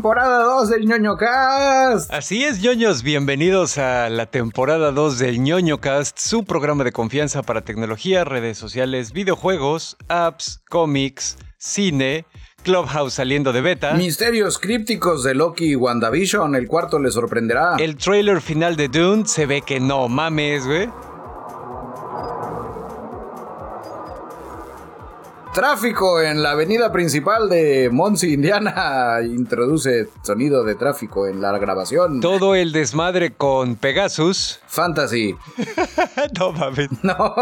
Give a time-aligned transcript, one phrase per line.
[0.00, 2.10] temporada 2 del ñoño cast.
[2.10, 7.42] Así es, ñoños, bienvenidos a la temporada 2 del ñoño cast, su programa de confianza
[7.42, 12.24] para tecnología, redes sociales, videojuegos, apps, cómics, cine,
[12.62, 13.92] Clubhouse saliendo de beta.
[13.92, 17.76] Misterios crípticos de Loki y WandaVision, el cuarto le sorprenderá.
[17.78, 20.88] El trailer final de Dune se ve que no mames, güey.
[25.52, 29.16] Tráfico en la avenida principal de Monsi, Indiana.
[29.24, 32.20] Introduce sonido de tráfico en la grabación.
[32.20, 34.60] Todo el desmadre con Pegasus.
[34.68, 35.34] Fantasy.
[36.38, 36.88] no mames.
[37.02, 37.34] No.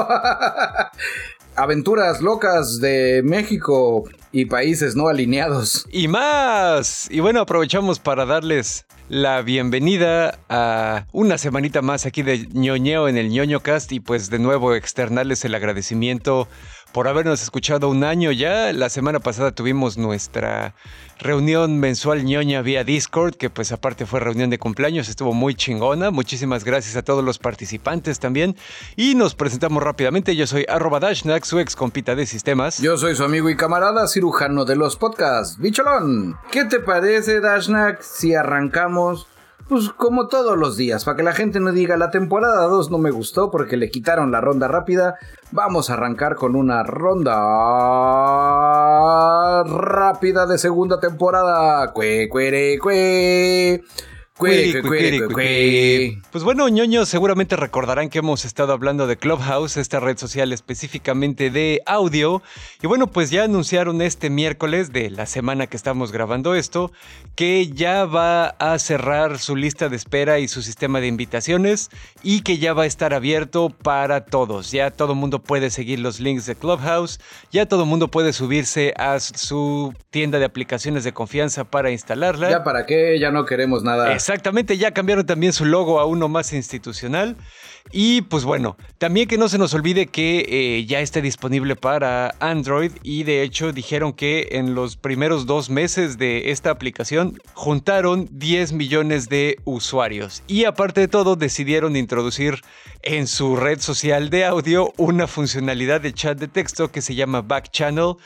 [1.54, 5.84] Aventuras locas de México y países no alineados.
[5.90, 7.08] Y más.
[7.10, 13.16] Y bueno, aprovechamos para darles la bienvenida a una semanita más aquí de ñoñeo en
[13.16, 16.46] el ñoño cast y pues de nuevo externarles el agradecimiento
[16.92, 18.72] por habernos escuchado un año ya.
[18.72, 20.74] La semana pasada tuvimos nuestra
[21.18, 26.10] reunión mensual ñoña vía Discord, que pues aparte fue reunión de cumpleaños, estuvo muy chingona.
[26.10, 28.56] Muchísimas gracias a todos los participantes también.
[28.96, 30.36] Y nos presentamos rápidamente.
[30.36, 32.78] Yo soy arroba Dashnak, su ex compita de sistemas.
[32.78, 36.38] Yo soy su amigo y camarada cirujano de los podcasts, Bicholón.
[36.50, 39.26] ¿Qué te parece, Dashnak, si arrancamos
[39.68, 42.98] pues como todos los días, para que la gente no diga la temporada 2 no
[42.98, 45.16] me gustó porque le quitaron la ronda rápida,
[45.50, 47.34] vamos a arrancar con una ronda
[49.64, 51.92] rápida de segunda temporada.
[51.92, 53.82] Cue, cue, cue.
[56.30, 61.50] Pues bueno, ñoños, seguramente recordarán que hemos estado hablando de Clubhouse, esta red social específicamente
[61.50, 62.40] de audio.
[62.80, 66.92] Y bueno, pues ya anunciaron este miércoles de la semana que estamos grabando esto,
[67.34, 71.90] que ya va a cerrar su lista de espera y su sistema de invitaciones
[72.22, 74.70] y que ya va a estar abierto para todos.
[74.70, 77.18] Ya todo el mundo puede seguir los links de Clubhouse,
[77.50, 82.50] ya todo el mundo puede subirse a su tienda de aplicaciones de confianza para instalarla.
[82.50, 84.12] Ya para qué, ya no queremos nada.
[84.28, 87.34] Exactamente, ya cambiaron también su logo a uno más institucional.
[87.92, 92.34] Y pues bueno, también que no se nos olvide que eh, ya está disponible para
[92.38, 98.28] Android y de hecho dijeron que en los primeros dos meses de esta aplicación juntaron
[98.30, 100.42] 10 millones de usuarios.
[100.46, 102.60] Y aparte de todo decidieron introducir
[103.00, 107.40] en su red social de audio una funcionalidad de chat de texto que se llama
[107.40, 108.16] Back Channel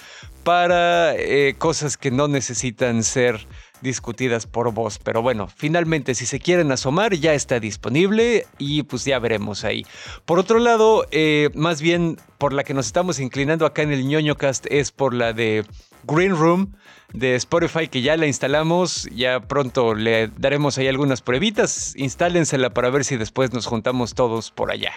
[0.43, 3.47] para eh, cosas que no necesitan ser
[3.83, 4.99] discutidas por voz.
[4.99, 9.85] Pero bueno, finalmente si se quieren asomar ya está disponible y pues ya veremos ahí.
[10.25, 14.07] Por otro lado, eh, más bien por la que nos estamos inclinando acá en el
[14.07, 15.65] ñoño cast es por la de
[16.05, 16.75] Green Room
[17.13, 19.09] de Spotify que ya la instalamos.
[19.15, 21.95] Ya pronto le daremos ahí algunas pruebitas.
[21.97, 24.93] Instálensela para ver si después nos juntamos todos por allá.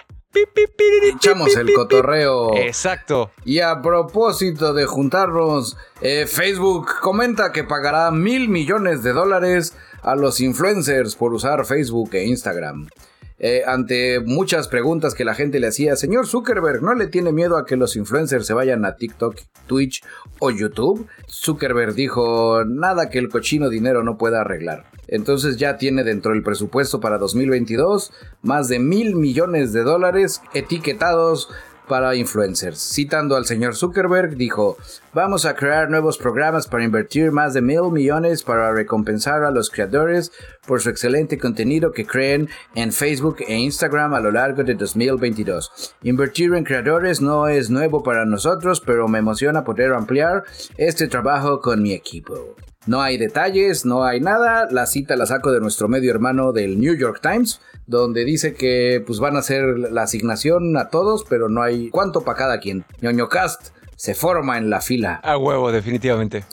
[1.04, 2.54] Echamos el cotorreo.
[2.56, 3.30] Exacto.
[3.44, 10.14] Y a propósito de juntarnos, eh, Facebook comenta que pagará mil millones de dólares a
[10.14, 12.88] los influencers por usar Facebook e Instagram.
[13.38, 17.58] Eh, ante muchas preguntas que la gente le hacía, señor Zuckerberg, ¿no le tiene miedo
[17.58, 19.36] a que los influencers se vayan a TikTok,
[19.66, 20.02] Twitch
[20.38, 21.06] o YouTube?
[21.28, 24.84] Zuckerberg dijo, nada que el cochino dinero no pueda arreglar.
[25.08, 31.48] Entonces ya tiene dentro del presupuesto para 2022 más de mil millones de dólares etiquetados
[31.88, 32.78] para influencers.
[32.78, 34.76] Citando al señor Zuckerberg, dijo,
[35.12, 39.70] vamos a crear nuevos programas para invertir más de mil millones para recompensar a los
[39.70, 40.32] creadores
[40.66, 45.94] por su excelente contenido que creen en Facebook e Instagram a lo largo de 2022.
[46.02, 50.44] Invertir en creadores no es nuevo para nosotros, pero me emociona poder ampliar
[50.76, 52.56] este trabajo con mi equipo.
[52.86, 54.68] No hay detalles, no hay nada.
[54.70, 59.02] La cita la saco de nuestro medio hermano del New York Times, donde dice que
[59.06, 62.84] pues van a hacer la asignación a todos, pero no hay cuánto para cada quien.
[63.00, 65.20] Ñoño Cast se forma en la fila.
[65.22, 66.44] A huevo, definitivamente.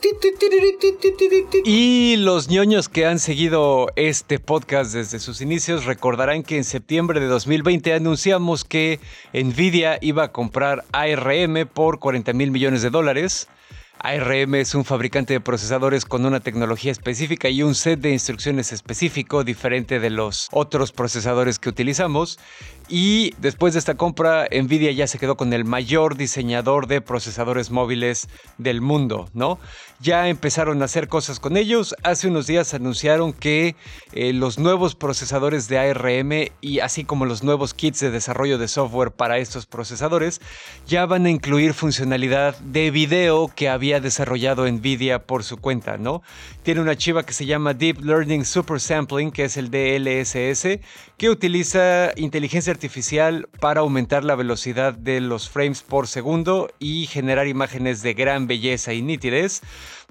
[1.65, 7.19] Y los ñoños que han seguido este podcast desde sus inicios recordarán que en septiembre
[7.19, 8.99] de 2020 anunciamos que
[9.33, 13.49] Nvidia iba a comprar ARM por 40 mil millones de dólares.
[14.05, 18.73] ARM es un fabricante de procesadores con una tecnología específica y un set de instrucciones
[18.73, 22.37] específico diferente de los otros procesadores que utilizamos.
[22.89, 27.71] Y después de esta compra, Nvidia ya se quedó con el mayor diseñador de procesadores
[27.71, 28.27] móviles
[28.57, 29.57] del mundo, ¿no?
[29.99, 31.95] Ya empezaron a hacer cosas con ellos.
[32.03, 33.75] Hace unos días anunciaron que
[34.11, 38.67] eh, los nuevos procesadores de ARM y así como los nuevos kits de desarrollo de
[38.67, 40.41] software para estos procesadores
[40.85, 46.21] ya van a incluir funcionalidad de video que había desarrollado Nvidia por su cuenta, ¿no?
[46.63, 50.79] Tiene una chiva que se llama Deep Learning Super Sampling, que es el DLSS,
[51.17, 57.05] que utiliza inteligencia artificial artificial para aumentar la velocidad de los frames por segundo y
[57.05, 59.61] generar imágenes de gran belleza y nitidez.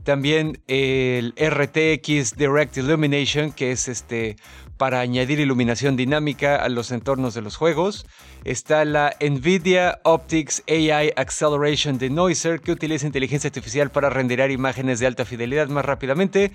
[0.05, 4.37] También el RTX Direct Illumination, que es este
[4.79, 8.07] para añadir iluminación dinámica a los entornos de los juegos.
[8.43, 15.07] Está la NVIDIA Optics AI Acceleration Denoiser, que utiliza inteligencia artificial para renderar imágenes de
[15.07, 16.53] alta fidelidad más rápidamente.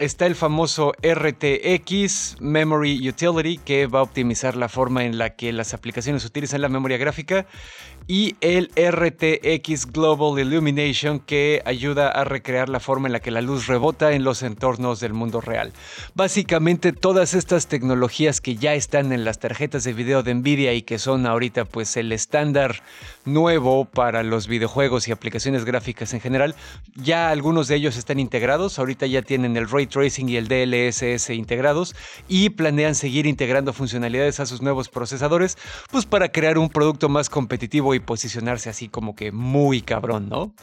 [0.00, 5.52] Está el famoso RTX Memory Utility, que va a optimizar la forma en la que
[5.52, 7.46] las aplicaciones utilizan la memoria gráfica.
[8.06, 13.40] Y el RTX Global Illumination, que ayuda a recrear la forma en la que la
[13.40, 15.72] luz rebota en los entornos del mundo real.
[16.14, 20.82] Básicamente todas estas tecnologías que ya están en las tarjetas de video de Nvidia y
[20.82, 22.82] que son ahorita pues el estándar
[23.24, 26.54] nuevo para los videojuegos y aplicaciones gráficas en general,
[26.96, 31.30] ya algunos de ellos están integrados, ahorita ya tienen el ray tracing y el DLSS
[31.30, 31.96] integrados
[32.28, 35.56] y planean seguir integrando funcionalidades a sus nuevos procesadores,
[35.90, 40.54] pues para crear un producto más competitivo y posicionarse así como que muy cabrón, ¿no?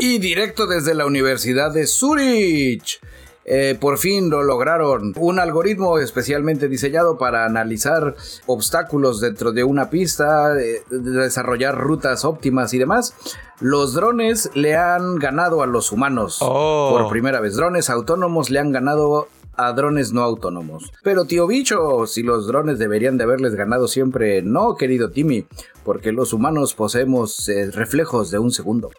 [0.00, 3.00] Y directo desde la Universidad de Zurich.
[3.52, 5.12] Eh, por fin lo lograron.
[5.16, 8.14] Un algoritmo especialmente diseñado para analizar
[8.46, 13.14] obstáculos dentro de una pista, eh, desarrollar rutas óptimas y demás.
[13.58, 16.90] Los drones le han ganado a los humanos Oh.
[16.96, 17.56] por primera vez.
[17.56, 19.28] Drones autónomos le han ganado
[19.66, 20.92] a drones no autónomos.
[21.02, 25.46] Pero tío bicho, si los drones deberían de haberles ganado siempre, no, querido Timmy,
[25.84, 28.90] porque los humanos poseemos eh, reflejos de un segundo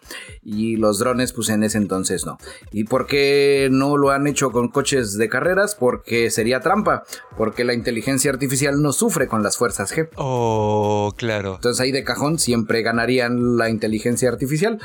[0.42, 2.38] y los drones pues en ese entonces no.
[2.70, 5.74] ¿Y por qué no lo han hecho con coches de carreras?
[5.74, 7.04] Porque sería trampa,
[7.36, 10.08] porque la inteligencia artificial no sufre con las fuerzas G.
[10.16, 11.54] Oh, claro.
[11.56, 14.80] Entonces ahí de cajón siempre ganarían la inteligencia artificial.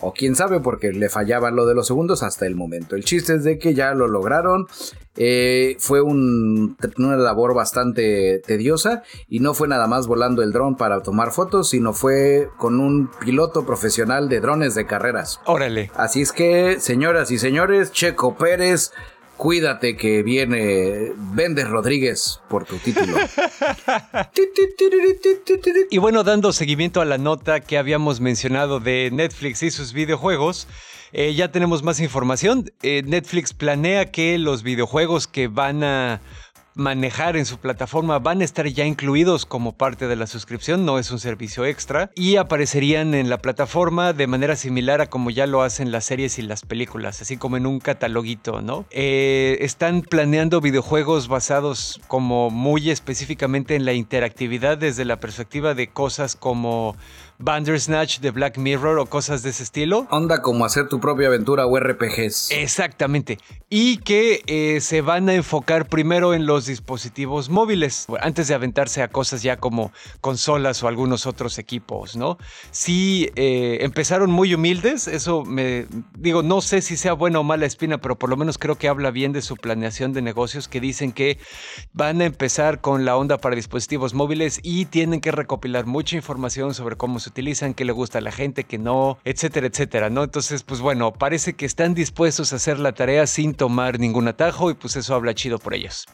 [0.00, 2.96] O quién sabe, porque le fallaba lo de los segundos hasta el momento.
[2.96, 4.66] El chiste es de que ya lo lograron.
[5.16, 10.76] Eh, fue un- una labor bastante tediosa y no fue nada más volando el dron
[10.76, 15.40] para tomar fotos, sino fue con un piloto profesional de drones de carreras.
[15.46, 15.90] Órale.
[15.96, 18.92] Así es que, señoras y señores, Checo Pérez,
[19.40, 23.16] cuídate que viene Vendes Rodríguez por tu título.
[25.90, 30.68] Y bueno, dando seguimiento a la nota que habíamos mencionado de Netflix y sus videojuegos,
[31.12, 32.70] eh, ya tenemos más información.
[32.82, 36.20] Eh, Netflix planea que los videojuegos que van a
[36.74, 40.98] manejar en su plataforma van a estar ya incluidos como parte de la suscripción, no
[40.98, 45.46] es un servicio extra, y aparecerían en la plataforma de manera similar a como ya
[45.46, 48.86] lo hacen las series y las películas, así como en un cataloguito, ¿no?
[48.90, 55.88] Eh, están planeando videojuegos basados como muy específicamente en la interactividad desde la perspectiva de
[55.88, 56.96] cosas como
[57.40, 60.06] Bandersnatch de Black Mirror o cosas de ese estilo.
[60.10, 62.50] Onda como hacer tu propia aventura o RPGs.
[62.50, 63.38] Exactamente.
[63.68, 69.02] Y que eh, se van a enfocar primero en los dispositivos móviles, antes de aventarse
[69.02, 72.36] a cosas ya como consolas o algunos otros equipos, ¿no?
[72.72, 77.66] Sí, eh, empezaron muy humildes, eso me digo, no sé si sea buena o mala
[77.66, 80.80] espina, pero por lo menos creo que habla bien de su planeación de negocios, que
[80.80, 81.38] dicen que
[81.92, 86.74] van a empezar con la onda para dispositivos móviles y tienen que recopilar mucha información
[86.74, 90.22] sobre cómo se utilizan, qué le gusta a la gente, qué no, etcétera, etcétera, ¿no?
[90.24, 94.70] Entonces, pues bueno, parece que están dispuestos a hacer la tarea sin tomar ningún atajo
[94.70, 96.06] y pues eso habla chido por ellos.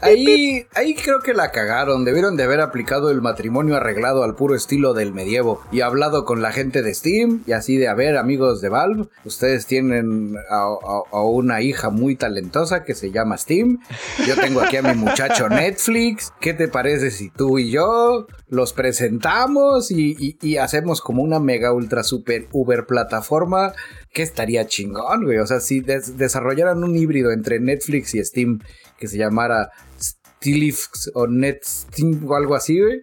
[0.00, 2.04] Ahí, ahí creo que la cagaron.
[2.04, 6.42] Debieron de haber aplicado el matrimonio arreglado al puro estilo del medievo y hablado con
[6.42, 10.56] la gente de Steam y así de, a ver, amigos de Valve, ustedes tienen a,
[10.56, 13.78] a- a una hija muy talentosa que se llama Steam.
[14.26, 16.32] Yo tengo aquí a mi muchacho Netflix.
[16.40, 22.02] ¿Qué te parece si tú y yo los presentamos y, hacemos como una mega ultra
[22.02, 23.72] super uber plataforma?
[24.12, 25.38] Que estaría chingón, güey.
[25.38, 28.60] O sea, si des- desarrollaran un híbrido entre Netflix y Steam
[28.98, 33.00] que se llamara Steelix o NetSteam o algo así, güey,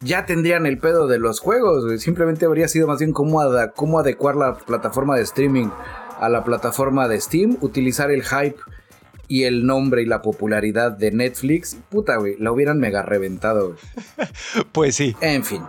[0.00, 2.02] ya tendrían el pedo de los juegos.
[2.02, 5.68] Simplemente habría sido más bien cómo adecuar la plataforma de streaming
[6.20, 8.58] a la plataforma de Steam, utilizar el hype
[9.30, 11.78] y el nombre y la popularidad de Netflix.
[11.88, 13.78] Puta, güey, la hubieran mega reventado, güey.
[14.72, 15.14] Pues sí.
[15.20, 15.62] En fin.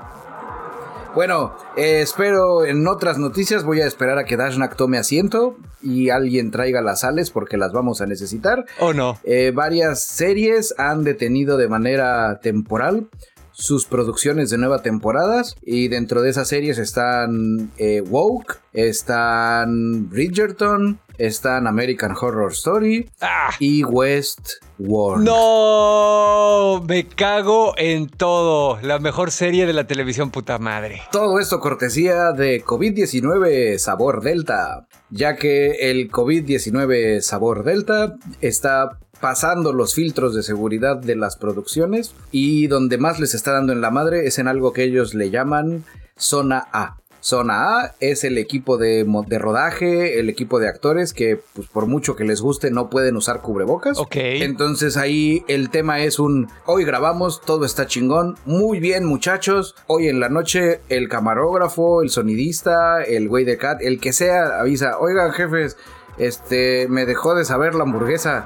[1.14, 3.64] Bueno, eh, espero en otras noticias.
[3.64, 7.72] Voy a esperar a que Dashnak tome asiento y alguien traiga las sales porque las
[7.72, 8.66] vamos a necesitar.
[8.80, 9.20] ¿O no?
[9.24, 13.10] Eh, varias series han detenido de manera temporal
[13.52, 21.00] sus producciones de nueva temporadas y dentro de esas series están eh, Woke, están Bridgerton,
[21.22, 23.52] están American Horror Story ¡Ah!
[23.60, 25.24] y Westworld.
[25.24, 28.80] No, me cago en todo.
[28.82, 31.02] La mejor serie de la televisión puta madre.
[31.12, 39.72] Todo esto cortesía de COVID-19 sabor Delta, ya que el COVID-19 sabor Delta está pasando
[39.72, 43.92] los filtros de seguridad de las producciones y donde más les está dando en la
[43.92, 45.86] madre es en algo que ellos le llaman
[46.18, 47.01] zona A.
[47.22, 51.86] Zona A es el equipo de, de, rodaje, el equipo de actores que, pues por
[51.86, 53.98] mucho que les guste, no pueden usar cubrebocas.
[53.98, 54.16] Ok.
[54.16, 60.08] Entonces ahí el tema es un, hoy grabamos, todo está chingón, muy bien muchachos, hoy
[60.08, 64.98] en la noche el camarógrafo, el sonidista, el güey de cat, el que sea, avisa,
[65.00, 65.78] oigan jefes,
[66.22, 68.46] este, me dejó de saber la hamburguesa.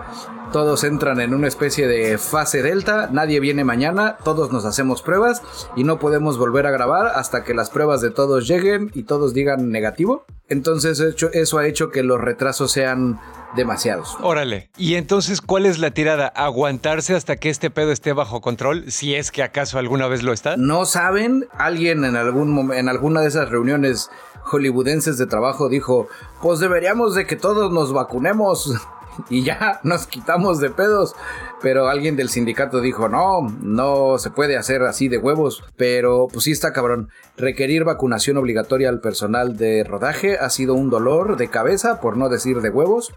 [0.54, 5.42] Todos entran en una especie de fase delta, nadie viene mañana, todos nos hacemos pruebas
[5.76, 9.34] y no podemos volver a grabar hasta que las pruebas de todos lleguen y todos
[9.34, 10.26] digan negativo.
[10.48, 11.00] Entonces
[11.34, 13.20] eso ha hecho que los retrasos sean
[13.56, 14.16] demasiados.
[14.22, 14.70] Órale.
[14.78, 16.28] Y entonces, ¿cuál es la tirada?
[16.28, 18.92] ¿Aguantarse hasta que este pedo esté bajo control?
[18.92, 20.56] Si es que acaso alguna vez lo está.
[20.58, 21.48] No saben.
[21.58, 24.10] Alguien en algún en alguna de esas reuniones
[24.46, 26.08] hollywoodenses de trabajo dijo,
[26.42, 28.74] pues deberíamos de que todos nos vacunemos
[29.30, 31.16] y ya nos quitamos de pedos.
[31.62, 35.64] Pero alguien del sindicato dijo, no, no se puede hacer así de huevos.
[35.78, 37.10] Pero pues sí está cabrón.
[37.38, 42.30] Requerir vacunación obligatoria al personal de rodaje ha sido un dolor de cabeza, por no
[42.30, 43.14] decir de huevos,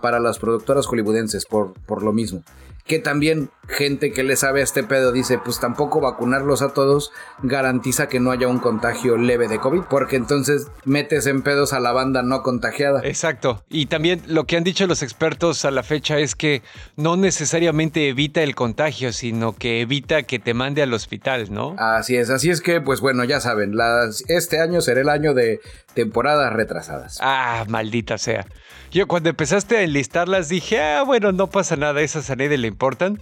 [0.00, 2.42] para las productoras hollywoodenses, por, por lo mismo
[2.88, 7.12] que también gente que le sabe a este pedo dice, pues tampoco vacunarlos a todos
[7.42, 11.80] garantiza que no haya un contagio leve de COVID, porque entonces metes en pedos a
[11.80, 13.02] la banda no contagiada.
[13.04, 13.62] Exacto.
[13.68, 16.62] Y también lo que han dicho los expertos a la fecha es que
[16.96, 21.76] no necesariamente evita el contagio, sino que evita que te mande al hospital, ¿no?
[21.78, 25.34] Así es, así es que, pues bueno, ya saben, las, este año será el año
[25.34, 25.60] de
[25.98, 27.18] temporadas retrasadas.
[27.20, 28.46] Ah, maldita sea.
[28.92, 32.68] Yo cuando empezaste a enlistarlas dije, ah, bueno, no pasa nada, esas a nadie le
[32.68, 33.20] importan.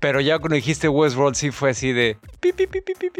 [0.00, 2.18] Pero ya cuando dijiste Westworld sí fue así de...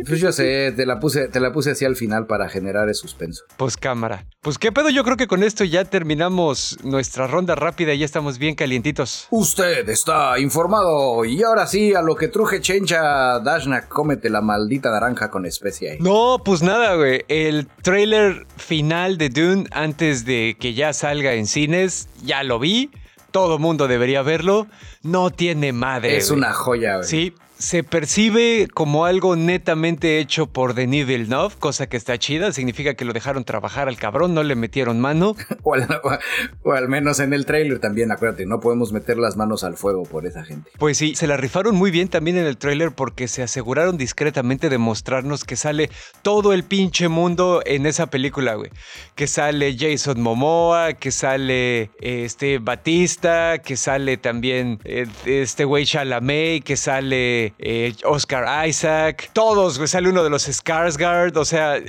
[0.07, 2.95] pues yo sé, te la, puse, te la puse así al final para generar el
[2.95, 3.45] suspenso.
[3.57, 4.27] Pues cámara.
[4.41, 8.05] Pues qué pedo, yo creo que con esto ya terminamos nuestra ronda rápida y ya
[8.05, 9.27] estamos bien calientitos.
[9.31, 11.25] Usted está informado.
[11.25, 15.95] Y ahora sí, a lo que truje chencha, Dashnak, cómete la maldita naranja con especia.
[16.01, 17.25] No, pues nada, güey.
[17.29, 22.91] El trailer final de Dune antes de que ya salga en cines, ya lo vi
[23.37, 24.67] todo mundo debería verlo.
[25.03, 26.17] No tiene madre.
[26.17, 27.07] Es una joya, güey.
[27.07, 32.95] Sí, se percibe como algo netamente hecho por Denis Villeneuve, cosa que está chida, significa
[32.95, 35.35] que lo dejaron trabajar al cabrón, no le metieron mano.
[35.63, 40.03] o, al, menos en el trailer también, acuérdate, no podemos meter las manos al fuego
[40.03, 40.71] por esa gente.
[40.79, 44.69] Pues sí, se la rifaron muy bien también en el trailer porque se aseguraron discretamente
[44.69, 45.91] de mostrarnos que sale
[46.23, 48.71] todo el pinche mundo en esa película, güey.
[49.15, 56.63] Que sale Jason Momoa, que sale este Batista, que sale también eh, este güey Chalamet,
[56.63, 61.81] que sale eh, Oscar Isaac, todos, sale uno de los Skarsgård, o sea,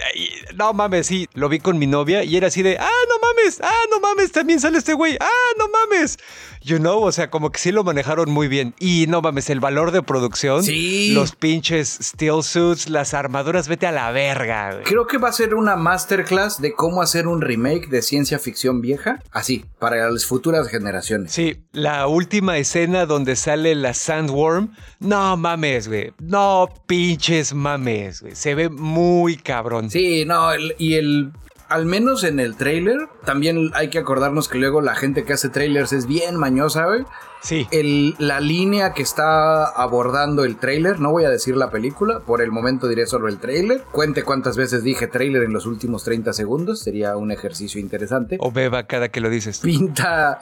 [0.56, 3.60] no mames, sí, lo vi con mi novia y era así de, ah, no mames,
[3.62, 6.18] ah, no mames, también sale este güey, ah, no mames.
[6.62, 8.74] You know, o sea, como que sí lo manejaron muy bien.
[8.80, 11.12] Y no mames, el valor de producción, sí.
[11.14, 14.82] los pinches steel suits, las armaduras, vete a la verga.
[14.84, 18.82] Creo que va a ser una masterclass de cómo hacer un remake de ciencia ficción
[18.82, 21.32] vieja, así, para las futuras generaciones.
[21.32, 26.14] Sí, la última escena donde sale la Sandworm, no mames, güey.
[26.20, 28.36] No pinches mames, güey.
[28.36, 29.90] Se ve muy cabrón.
[29.90, 31.32] Sí, no, y el
[31.70, 35.50] al menos en el trailer, también hay que acordarnos que luego la gente que hace
[35.50, 37.06] trailers es bien mañosa, güey.
[37.42, 37.68] Sí.
[37.72, 42.42] El, la línea que está abordando el trailer, no voy a decir la película, por
[42.42, 43.84] el momento diré solo el trailer.
[43.92, 48.38] Cuente cuántas veces dije trailer en los últimos 30 segundos, sería un ejercicio interesante.
[48.40, 49.60] O beba cada que lo dices.
[49.60, 50.40] Pinta,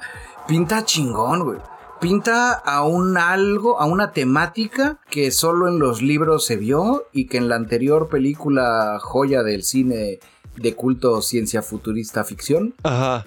[0.47, 1.59] pinta chingón, güey
[1.99, 7.25] pinta a un algo, a una temática que solo en los libros se vio y
[7.27, 10.19] que en la anterior película joya del cine
[10.57, 12.73] de culto ciencia futurista ficción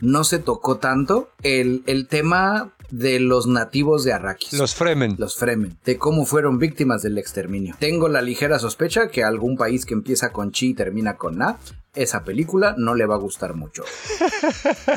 [0.01, 1.31] no se tocó tanto.
[1.43, 4.55] El, el tema de los nativos de Arrakis.
[4.55, 5.17] Los Fremen.
[5.19, 5.77] Los Fremen.
[5.85, 7.75] De cómo fueron víctimas del exterminio.
[7.79, 11.59] Tengo la ligera sospecha que algún país que empieza con chi y termina con na
[11.95, 13.83] esa película no le va a gustar mucho.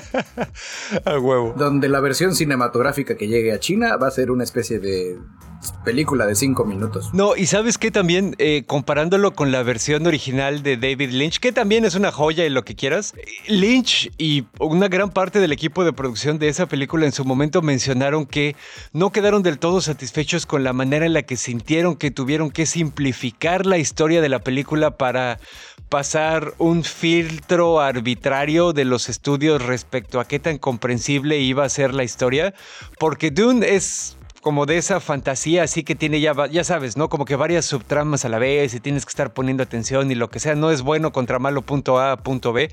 [1.05, 1.55] a huevo.
[1.57, 5.17] Donde la versión cinematográfica que llegue a China va a ser una especie de
[5.83, 7.13] película de cinco minutos.
[7.13, 11.51] No, y sabes que también, eh, comparándolo con la versión original de David Lynch, que
[11.51, 13.13] también es una joya y lo que quieras,
[13.48, 17.62] Lynch y una gran parte del equipo de producción de esa película en su momento
[17.62, 17.80] mencionaron
[18.29, 18.55] que
[18.93, 22.65] no quedaron del todo satisfechos con la manera en la que sintieron que tuvieron que
[22.65, 25.39] simplificar la historia de la película para
[25.89, 31.93] pasar un filtro arbitrario de los estudios respecto a qué tan comprensible iba a ser
[31.93, 32.53] la historia,
[32.97, 37.10] porque Dune es como de esa fantasía así que tiene ya, ya sabes, ¿no?
[37.10, 40.29] Como que varias subtramas a la vez y tienes que estar poniendo atención y lo
[40.29, 42.71] que sea, no es bueno contra malo punto A, punto B.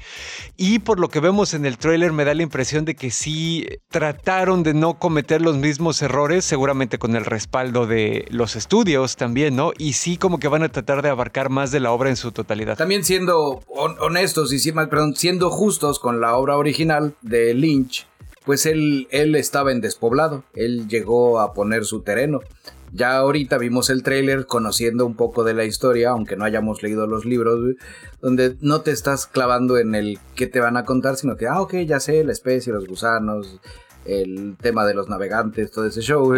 [0.56, 3.66] Y por lo que vemos en el tráiler me da la impresión de que sí
[3.90, 9.54] trataron de no cometer los mismos errores, seguramente con el respaldo de los estudios también,
[9.54, 9.72] ¿no?
[9.76, 12.32] Y sí como que van a tratar de abarcar más de la obra en su
[12.32, 12.76] totalidad.
[12.76, 18.07] También siendo honestos y perdón, siendo justos con la obra original de Lynch,
[18.48, 22.40] pues él, él estaba en despoblado, él llegó a poner su terreno.
[22.94, 27.06] Ya ahorita vimos el tráiler conociendo un poco de la historia, aunque no hayamos leído
[27.06, 27.74] los libros,
[28.22, 31.60] donde no te estás clavando en el qué te van a contar, sino que, ah,
[31.60, 33.60] ok, ya sé, la especie, los gusanos,
[34.06, 36.34] el tema de los navegantes, todo ese show,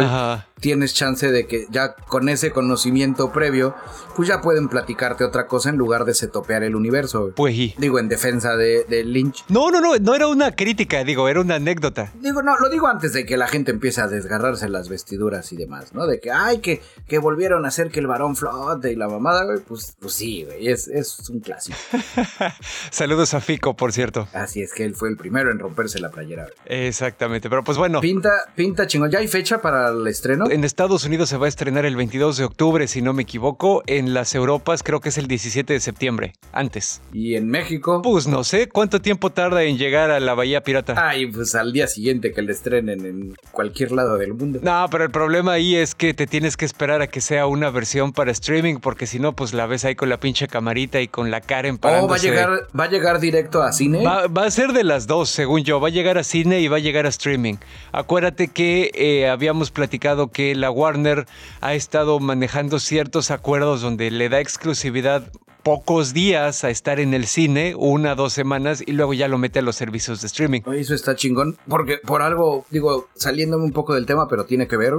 [0.61, 3.75] tienes chance de que ya con ese conocimiento previo,
[4.15, 7.31] pues ya pueden platicarte otra cosa en lugar de setopear el universo.
[7.35, 7.73] Pues sí.
[7.77, 9.43] Digo, en defensa de, Lynch.
[9.49, 12.11] No, no, no, no era una crítica, digo, era una anécdota.
[12.21, 15.57] Digo, no, lo digo antes de que la gente empiece a desgarrarse las vestiduras y
[15.57, 16.05] demás, ¿no?
[16.05, 19.45] De que, ay, que, que volvieron a hacer que el varón flote y la mamada,
[19.45, 21.77] güey, pues, pues sí, güey, es, es un clásico.
[22.91, 24.27] Saludos a Fico, por cierto.
[24.33, 26.47] Así es que él fue el primero en romperse la playera.
[26.65, 27.99] Exactamente, pero pues bueno.
[28.01, 29.09] Pinta, pinta chingón.
[29.09, 30.50] ¿Ya hay fecha para el estreno?
[30.51, 33.83] En Estados Unidos se va a estrenar el 22 de octubre, si no me equivoco.
[33.87, 36.99] En las Europas creo que es el 17 de septiembre, antes.
[37.13, 38.01] ¿Y en México?
[38.03, 40.95] Pues no sé, ¿cuánto tiempo tarda en llegar a la Bahía Pirata?
[40.97, 44.59] Ay, pues al día siguiente que le estrenen en cualquier lado del mundo.
[44.61, 47.69] No, pero el problema ahí es que te tienes que esperar a que sea una
[47.69, 51.07] versión para streaming, porque si no, pues la ves ahí con la pinche camarita y
[51.07, 52.05] con la Karen parándose.
[52.05, 54.03] Oh, va a llegar, va a llegar directo a cine.
[54.03, 55.79] Va, va, a ser de las dos, según yo.
[55.79, 57.55] Va a llegar a cine y va a llegar a streaming.
[57.93, 61.25] Acuérdate que eh, habíamos platicado que la Warner
[61.61, 65.31] ha estado manejando ciertos acuerdos donde le da exclusividad
[65.63, 69.59] pocos días a estar en el cine, una, dos semanas, y luego ya lo mete
[69.59, 70.61] a los servicios de streaming.
[70.73, 74.77] Eso está chingón, porque por algo, digo, saliéndome un poco del tema, pero tiene que
[74.77, 74.93] ver,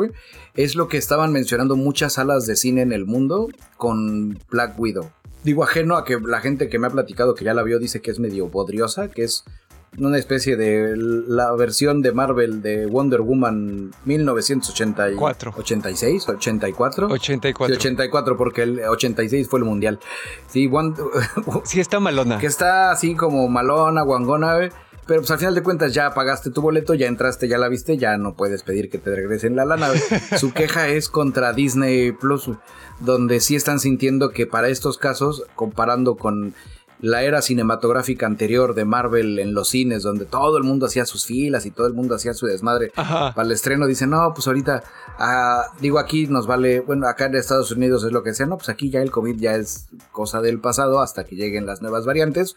[0.55, 5.11] es lo que estaban mencionando muchas salas de cine en el mundo con Black Widow.
[5.45, 8.01] Digo, ajeno a que la gente que me ha platicado que ya la vio dice
[8.01, 9.45] que es medio bodriosa, que es
[9.99, 15.55] una especie de la versión de Marvel de Wonder Woman 1984.
[15.57, 17.09] 86, 84.
[17.09, 17.77] 84.
[17.77, 20.01] 84 porque el 86 fue el mundial.
[20.49, 20.71] Sí,
[21.65, 22.39] sí está malona.
[22.39, 24.71] Que está así como malona, guangona,
[25.07, 27.99] pero pues al final de cuentas ya pagaste tu boleto, ya entraste, ya la viste,
[27.99, 29.91] ya no puedes pedir que te regresen la lana.
[30.39, 32.49] Su queja es contra Disney Plus,
[33.01, 36.55] donde sí están sintiendo que para estos casos, comparando con
[37.03, 41.27] la era cinematográfica anterior de Marvel en los cines, donde todo el mundo hacía sus
[41.27, 42.93] filas y todo el mundo hacía su desmadre.
[42.95, 44.85] Para el estreno dicen, no, pues ahorita,
[45.19, 48.57] ah, digo, aquí nos vale, bueno, acá en Estados Unidos es lo que sea, no,
[48.57, 52.07] pues aquí ya el COVID ya es cosa del pasado hasta que lleguen las nuevas
[52.07, 52.55] variantes,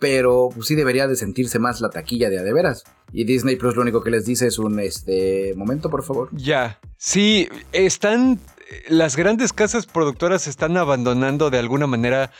[0.00, 2.82] pero pues sí debería de sentirse más la taquilla de a de veras.
[3.12, 6.28] Y Disney Plus lo único que les dice es un, este, momento, por favor.
[6.32, 8.40] Ya, sí, están,
[8.88, 12.32] las grandes casas productoras están abandonando de alguna manera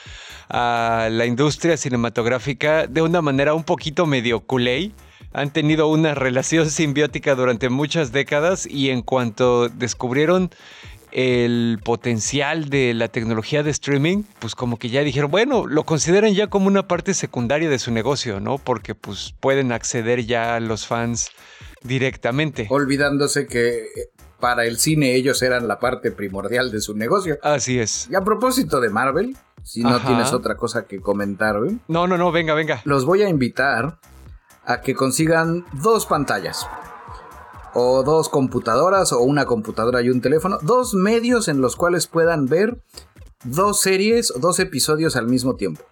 [0.48, 4.92] a la industria cinematográfica de una manera un poquito medio culé.
[5.32, 10.50] Han tenido una relación simbiótica durante muchas décadas y en cuanto descubrieron
[11.10, 16.34] el potencial de la tecnología de streaming, pues como que ya dijeron, bueno, lo consideran
[16.34, 18.58] ya como una parte secundaria de su negocio, ¿no?
[18.58, 21.30] Porque pues pueden acceder ya a los fans
[21.82, 22.66] directamente.
[22.68, 23.86] Olvidándose que
[24.38, 27.38] para el cine ellos eran la parte primordial de su negocio.
[27.42, 28.08] Así es.
[28.10, 29.36] Y a propósito de Marvel,
[29.68, 31.56] si no tienes otra cosa que comentar.
[31.88, 32.80] No, no, no, venga, venga.
[32.84, 33.98] Los voy a invitar
[34.64, 36.66] a que consigan dos pantallas.
[37.74, 40.56] O dos computadoras, o una computadora y un teléfono.
[40.62, 42.80] Dos medios en los cuales puedan ver
[43.44, 45.82] dos series, dos episodios al mismo tiempo.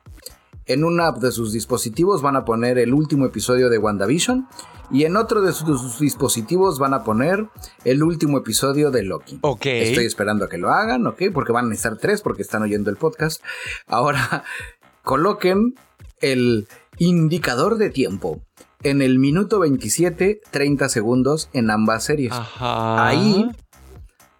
[0.66, 4.48] En una de sus dispositivos van a poner el último episodio de WandaVision
[4.90, 7.48] y en otro de sus dispositivos van a poner
[7.84, 9.38] el último episodio de Loki.
[9.42, 9.66] Ok.
[9.66, 11.22] Estoy esperando a que lo hagan, ¿ok?
[11.32, 13.42] Porque van a estar tres porque están oyendo el podcast.
[13.86, 14.44] Ahora,
[15.02, 15.74] coloquen
[16.20, 16.66] el
[16.98, 18.40] indicador de tiempo
[18.82, 22.32] en el minuto 27, 30 segundos en ambas series.
[22.32, 23.06] Ajá.
[23.06, 23.50] Ahí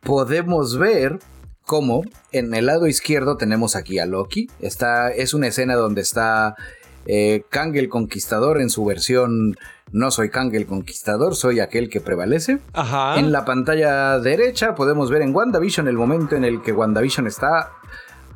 [0.02, 1.18] podemos ver
[1.66, 2.02] cómo
[2.32, 4.48] en el lado izquierdo tenemos aquí a Loki.
[4.60, 6.54] Está, es una escena donde está
[7.04, 9.56] eh, Kang el Conquistador en su versión
[9.92, 12.58] no soy Kang el Conquistador, soy aquel que prevalece.
[12.72, 13.18] Ajá.
[13.18, 17.70] En la pantalla derecha podemos ver en WandaVision el momento en el que WandaVision está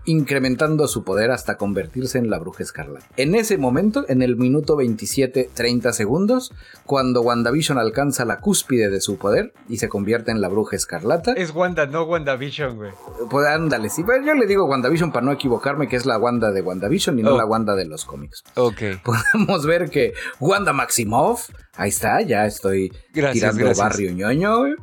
[0.04, 3.06] incrementando su poder hasta convertirse en la bruja escarlata.
[3.16, 6.52] En ese momento, en el minuto 27-30 segundos,
[6.86, 11.32] cuando WandaVision alcanza la cúspide de su poder y se convierte en la bruja escarlata.
[11.32, 12.92] Es Wanda, no WandaVision, güey.
[13.28, 16.50] Pues ándale, sí, pero yo le digo WandaVision para no equivocarme que es la Wanda
[16.50, 17.38] de WandaVision y no oh.
[17.38, 18.42] la Wanda de los cómics.
[18.54, 18.82] Ok.
[19.04, 24.76] Podemos ver que Wanda Maximoff, ahí está, ya estoy tirando barrio ñoño,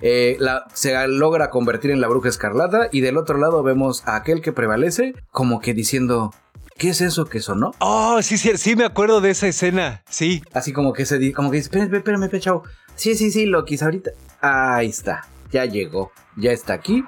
[0.00, 4.16] eh, la, se logra convertir en la bruja escarlata y del otro lado vemos a
[4.16, 6.32] aquel que prevalece como que diciendo,
[6.76, 7.72] ¿qué es eso que sonó?
[7.80, 10.42] Oh, sí, sí, sí, me acuerdo de esa escena, sí.
[10.52, 12.62] Así como que se como que dice, espérame, espérame, espérame,
[12.96, 14.12] Sí, sí, sí, Loki, ahorita.
[14.40, 17.04] Ahí está, ya llegó, ya está aquí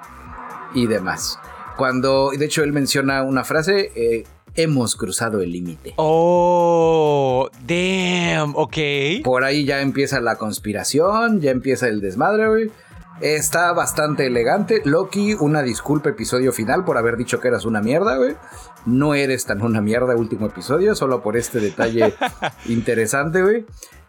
[0.73, 1.39] y demás.
[1.77, 4.25] Cuando, de hecho, él menciona una frase, eh,
[4.57, 5.93] hemos cruzado el límite.
[5.95, 8.77] Oh, damn, ok.
[9.23, 12.71] Por ahí ya empieza la conspiración, ya empieza el desmadre, güey.
[13.21, 14.81] Está bastante elegante.
[14.83, 18.35] Loki, una disculpa, episodio final, por haber dicho que eras una mierda, güey.
[18.85, 22.13] No eres tan una mierda, último episodio, solo por este detalle
[22.65, 23.65] interesante, güey.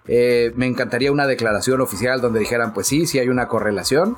[0.07, 4.17] Eh, me encantaría una declaración oficial donde dijeran, pues sí, sí hay una correlación.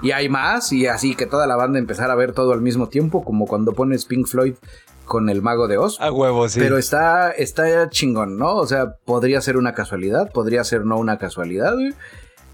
[0.00, 2.88] Y hay más, y así que toda la banda empezara a ver todo al mismo
[2.88, 4.54] tiempo, como cuando pones Pink Floyd
[5.08, 6.00] con el mago de Oz.
[6.00, 6.60] A huevo, sí.
[6.60, 8.54] Pero está, está chingón, ¿no?
[8.54, 11.94] O sea, podría ser una casualidad, podría ser no una casualidad, güey.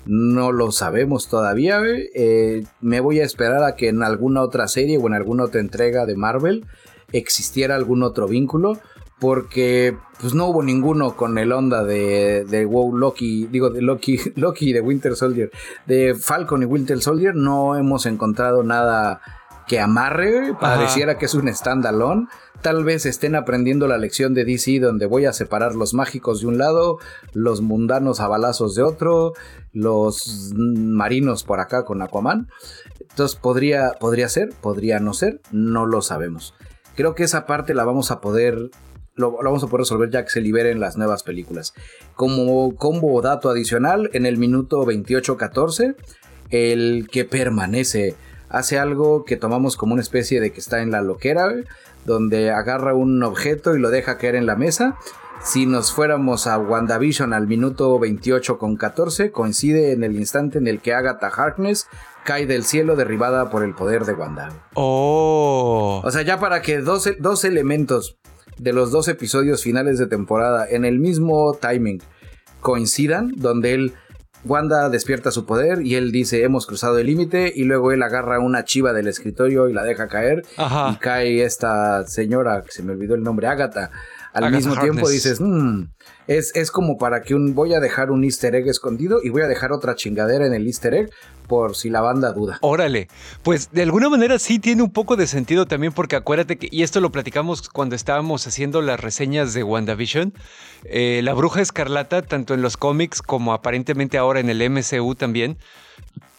[0.06, 1.80] No lo sabemos todavía,
[2.14, 5.60] eh, me voy a esperar a que en alguna otra serie o en alguna otra
[5.60, 6.66] entrega de Marvel
[7.12, 8.78] existiera algún otro vínculo.
[9.20, 14.18] Porque pues no hubo ninguno con el onda de, de WoW Loki, digo de Loki,
[14.34, 15.50] Loki de Winter Soldier.
[15.86, 19.20] De Falcon y Winter Soldier no hemos encontrado nada
[19.66, 22.26] que amarre, pareciera que es un standalone.
[22.64, 26.46] Tal vez estén aprendiendo la lección de DC donde voy a separar los mágicos de
[26.46, 26.96] un lado,
[27.34, 29.34] los mundanos a balazos de otro,
[29.74, 32.48] los marinos por acá con Aquaman.
[33.00, 36.54] Entonces podría, podría ser, podría no ser, no lo sabemos.
[36.96, 38.70] Creo que esa parte la vamos a poder
[39.14, 41.74] lo, vamos a poder resolver ya que se liberen las nuevas películas.
[42.14, 45.96] Como combo dato adicional, en el minuto 28-14,
[46.48, 48.14] el que permanece
[48.48, 51.52] hace algo que tomamos como una especie de que está en la loquera,
[52.04, 54.96] donde agarra un objeto y lo deja caer en la mesa.
[55.42, 60.66] Si nos fuéramos a WandaVision al minuto 28 con 14, coincide en el instante en
[60.66, 61.86] el que Agatha Harkness
[62.24, 64.50] cae del cielo derribada por el poder de Wanda.
[64.74, 66.00] Oh.
[66.02, 68.16] O sea, ya para que dos, dos elementos
[68.58, 72.00] de los dos episodios finales de temporada en el mismo timing
[72.60, 73.94] coincidan, donde él
[74.44, 78.38] Wanda despierta su poder y él dice hemos cruzado el límite y luego él agarra
[78.38, 80.44] una chiva del escritorio y la deja caer.
[80.92, 83.90] Y cae esta señora que se me olvidó el nombre Agatha
[84.34, 85.84] al mismo tiempo dices mm,
[86.26, 89.42] es, es como para que un voy a dejar un easter egg escondido y voy
[89.42, 91.10] a dejar otra chingadera en el easter egg
[91.46, 92.58] por si la banda duda.
[92.62, 93.08] Órale,
[93.42, 96.82] pues de alguna manera sí tiene un poco de sentido también porque acuérdate que, y
[96.82, 100.34] esto lo platicamos cuando estábamos haciendo las reseñas de WandaVision,
[100.84, 105.58] eh, la bruja escarlata, tanto en los cómics como aparentemente ahora en el MCU también,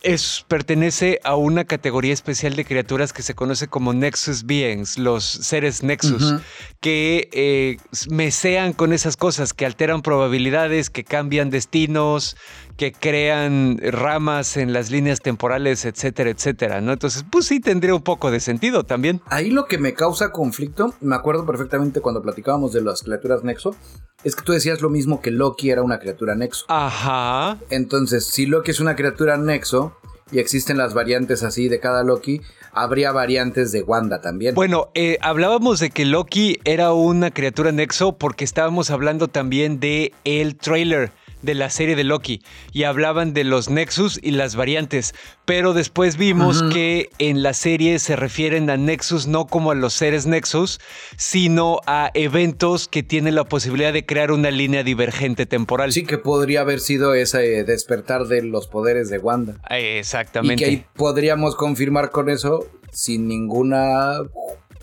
[0.06, 5.24] es, pertenece a una categoría especial de criaturas que se conoce como Nexus Beings, los
[5.26, 6.36] seres Nexus,
[6.80, 7.78] que eh,
[8.10, 12.38] mesean con esas cosas, que alteran probabilidades, que cambian destinos,
[12.78, 16.94] que crean ramas en las líneas temporales, etcétera, etcétera, ¿no?
[16.94, 19.22] Entonces, pues sí tendría un poco de sentido también.
[19.28, 23.76] Ahí lo que me causa conflicto, me acuerdo perfectamente cuando platicábamos de las criaturas Nexo,
[24.24, 26.66] es que tú decías lo mismo que Loki era una criatura Nexo.
[26.68, 27.60] Ajá.
[27.70, 29.96] Entonces, si Loki es una criatura Nexo
[30.32, 32.42] y existen las variantes así de cada Loki,
[32.74, 34.56] habría variantes de Wanda también.
[34.56, 40.12] Bueno, eh, hablábamos de que Loki era una criatura Nexo porque estábamos hablando también de
[40.24, 41.12] el trailer
[41.46, 45.14] de la serie de Loki y hablaban de los Nexus y las variantes,
[45.46, 49.94] pero después vimos que en la serie se refieren a Nexus no como a los
[49.94, 50.80] seres Nexus,
[51.18, 55.92] sino a eventos que tienen la posibilidad de crear una línea divergente temporal.
[55.92, 59.58] Sí, que podría haber sido ese despertar de los poderes de Wanda.
[59.70, 60.72] Exactamente.
[60.72, 64.18] Y que podríamos confirmar con eso, sin ninguna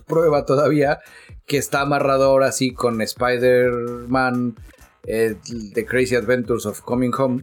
[0.06, 1.00] prueba todavía,
[1.46, 4.56] que está amarrado ahora sí con Spider-Man
[5.06, 5.36] eh,
[5.74, 7.42] The Crazy Adventures of Coming Home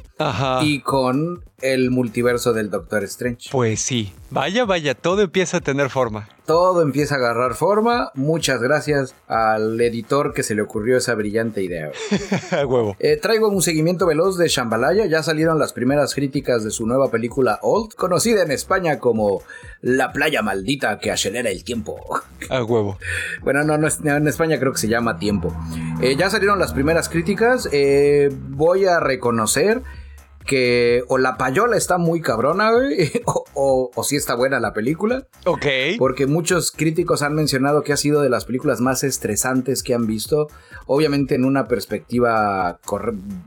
[0.61, 3.49] y con el multiverso del Doctor Strange.
[3.51, 6.27] Pues sí, vaya, vaya, todo empieza a tener forma.
[6.45, 8.09] Todo empieza a agarrar forma.
[8.15, 11.91] Muchas gracias al editor que se le ocurrió esa brillante idea.
[12.65, 12.95] huevo.
[12.97, 15.05] Eh, traigo un seguimiento veloz de Shambhalaya.
[15.05, 19.43] Ya salieron las primeras críticas de su nueva película Old, conocida en España como
[19.81, 21.99] La playa maldita que acelera el tiempo.
[22.49, 22.97] A huevo.
[23.43, 25.55] bueno, no, no, en España creo que se llama Tiempo.
[26.01, 27.69] Eh, ya salieron las primeras críticas.
[27.71, 29.83] Eh, voy a reconocer
[30.49, 33.11] que o la payola está muy cabrona, güey,
[33.53, 35.27] o, o, sí está buena la película.
[35.45, 35.65] Ok.
[35.99, 40.07] Porque muchos críticos han mencionado que ha sido de las películas más estresantes que han
[40.07, 40.47] visto.
[40.87, 42.79] Obviamente en una perspectiva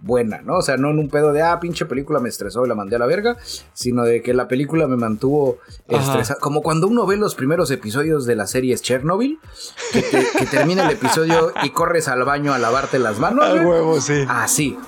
[0.03, 0.59] buena, ¿no?
[0.59, 2.95] O sea, no en un pedo de, ah, pinche película me estresó y la mandé
[2.95, 3.37] a la verga,
[3.73, 6.39] sino de que la película me mantuvo estresada.
[6.39, 9.41] Como cuando uno ve los primeros episodios de la serie Chernobyl,
[9.93, 13.45] que, termina el episodio y corres al baño a lavarte las manos.
[13.53, 14.25] A huevo, sí.
[14.29, 14.79] Así.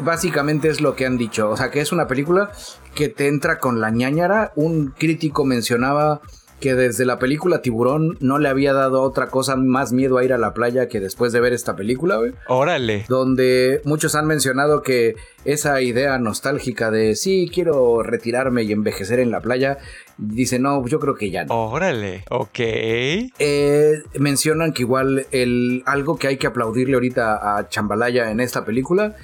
[0.00, 1.50] Básicamente es lo que han dicho.
[1.50, 2.50] O sea, que es una película
[2.94, 4.52] que te entra con la ñañara.
[4.56, 6.20] Un crítico mencionaba
[6.64, 10.32] que desde la película Tiburón no le había dado otra cosa más miedo a ir
[10.32, 12.32] a la playa que después de ver esta película, güey.
[12.48, 13.04] Órale.
[13.06, 19.30] Donde muchos han mencionado que esa idea nostálgica de sí, quiero retirarme y envejecer en
[19.30, 19.76] la playa,
[20.16, 21.54] dice no, yo creo que ya no.
[21.54, 22.24] Órale.
[22.30, 22.60] Ok.
[22.60, 28.64] Eh, mencionan que igual el, algo que hay que aplaudirle ahorita a Chambalaya en esta
[28.64, 29.16] película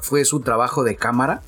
[0.00, 1.42] fue su trabajo de cámara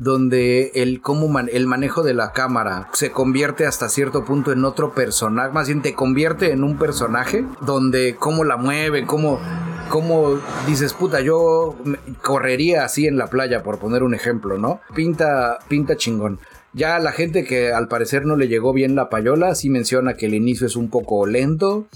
[0.00, 4.94] donde el, cómo el manejo de la cámara se convierte hasta cierto punto en otro
[4.94, 9.38] personaje, más bien te convierte en un personaje, donde cómo la mueve, cómo,
[9.90, 11.76] cómo dices, puta, yo
[12.22, 14.80] correría así en la playa, por poner un ejemplo, ¿no?
[14.94, 16.40] Pinta, pinta chingón.
[16.72, 20.26] Ya la gente que al parecer no le llegó bien la payola, sí menciona que
[20.26, 21.88] el inicio es un poco lento,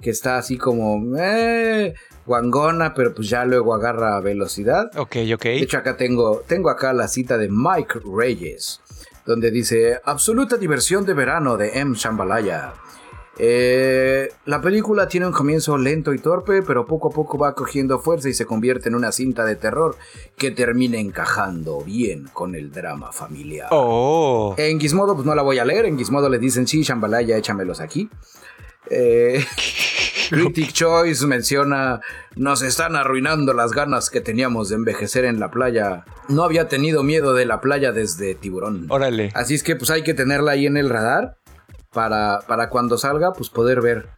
[0.00, 1.92] que está así como, eh,
[2.30, 4.88] guangona, pero pues ya luego agarra velocidad.
[4.96, 5.42] Ok, ok.
[5.42, 8.80] De hecho, acá tengo, tengo acá la cita de Mike Reyes,
[9.26, 11.96] donde dice, absoluta diversión de verano de M.
[11.96, 12.74] Shambhalaya.
[13.36, 17.98] Eh, la película tiene un comienzo lento y torpe, pero poco a poco va cogiendo
[17.98, 19.96] fuerza y se convierte en una cinta de terror
[20.36, 23.68] que termina encajando bien con el drama familiar.
[23.72, 24.54] Oh.
[24.56, 25.86] En Gizmodo, pues no la voy a leer.
[25.86, 28.08] En Gizmodo le dicen, sí, Shambhalaya, échamelos aquí.
[28.88, 29.44] Eh,
[30.52, 32.00] Critic Choice menciona,
[32.36, 36.04] nos están arruinando las ganas que teníamos de envejecer en la playa.
[36.28, 38.86] No había tenido miedo de la playa desde Tiburón.
[38.88, 39.30] Órale.
[39.34, 41.36] Así es que pues hay que tenerla ahí en el radar
[41.92, 44.08] para, para cuando salga, pues poder ver,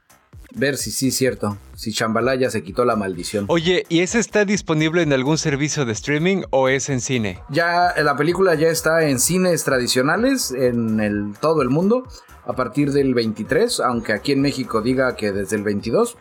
[0.55, 3.47] ver si sí es cierto, si Chambalaya se quitó la maldición.
[3.49, 7.41] Oye, ¿y ese está disponible en algún servicio de streaming o es en cine?
[7.49, 12.05] Ya la película ya está en cines tradicionales en el, todo el mundo
[12.45, 16.17] a partir del 23, aunque aquí en México diga que desde el 22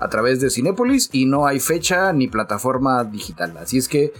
[0.00, 3.56] a través de Cinépolis y no hay fecha ni plataforma digital.
[3.56, 4.12] Así es que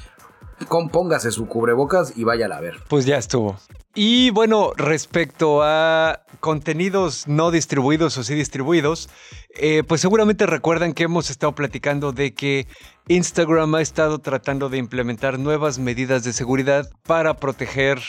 [0.69, 2.77] compóngase su cubrebocas y váyala a ver.
[2.89, 3.57] Pues ya estuvo.
[3.95, 9.11] Y bueno, respecto a contenidos no distribuidos o sí distribuidos,
[9.55, 12.67] eh, pues seguramente recuerdan que hemos estado platicando de que
[13.09, 18.01] Instagram ha estado tratando de implementar nuevas medidas de seguridad para proteger,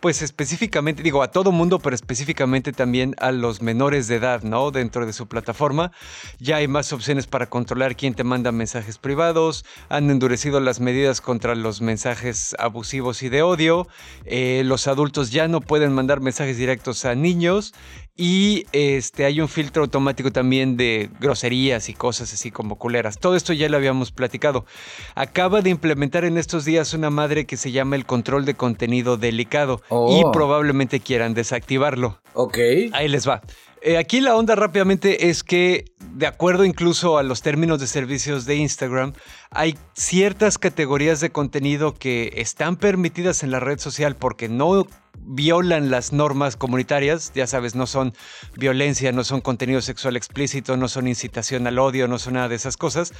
[0.00, 4.70] pues específicamente, digo, a todo mundo, pero específicamente también a los menores de edad, ¿no?
[4.70, 5.92] Dentro de su plataforma.
[6.38, 11.20] Ya hay más opciones para controlar quién te manda mensajes privados, han endurecido las medidas
[11.20, 13.88] contra los mensajes abusivos y de odio,
[14.24, 17.74] eh, los adultos ya no pueden mandar mensajes directos a niños
[18.20, 23.18] y este, hay un filtro automático también de groserías y cosas así como culeras.
[23.18, 24.66] Todo esto ya lo habíamos platicado.
[25.14, 29.16] Acaba de implementar en estos días una madre que se llama el control de contenido
[29.16, 30.18] delicado Oh.
[30.20, 32.20] y probablemente quieran desactivarlo.
[32.34, 32.58] Ok.
[32.92, 33.40] Ahí les va.
[33.82, 38.44] Eh, aquí la onda rápidamente es que, de acuerdo incluso a los términos de servicios
[38.44, 39.12] de Instagram,
[39.50, 44.88] hay ciertas categorías de contenido que están permitidas en la red social porque no
[45.28, 48.14] violan las normas comunitarias, ya sabes, no son
[48.56, 52.56] violencia, no son contenido sexual explícito, no son incitación al odio, no son nada de
[52.56, 53.12] esas cosas,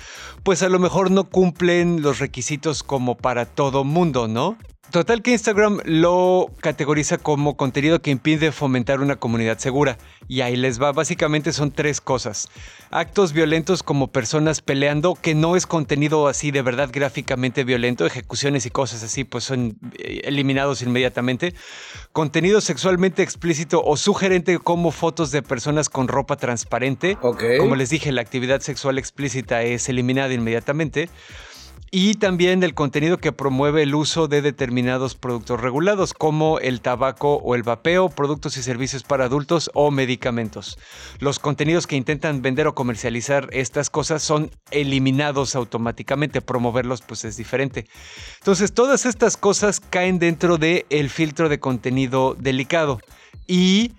[0.42, 4.57] pues a lo mejor no cumplen los requisitos como para todo mundo, ¿no?
[4.90, 9.98] Total que Instagram lo categoriza como contenido que impide fomentar una comunidad segura.
[10.29, 12.48] Y ahí les va, básicamente son tres cosas.
[12.90, 18.64] Actos violentos como personas peleando, que no es contenido así de verdad gráficamente violento, ejecuciones
[18.64, 21.55] y cosas así, pues son eh, eliminados inmediatamente.
[22.12, 27.18] Contenido sexualmente explícito o sugerente como fotos de personas con ropa transparente.
[27.20, 31.11] Como les dije, la actividad sexual explícita es eliminada inmediatamente
[31.90, 37.37] y también el contenido que promueve el uso de determinados productos regulados como el tabaco
[37.37, 40.79] o el vapeo, productos y servicios para adultos o medicamentos.
[41.18, 47.37] Los contenidos que intentan vender o comercializar estas cosas son eliminados automáticamente, promoverlos pues es
[47.37, 47.87] diferente.
[48.38, 53.01] Entonces todas estas cosas caen dentro del el filtro de contenido delicado
[53.46, 53.90] y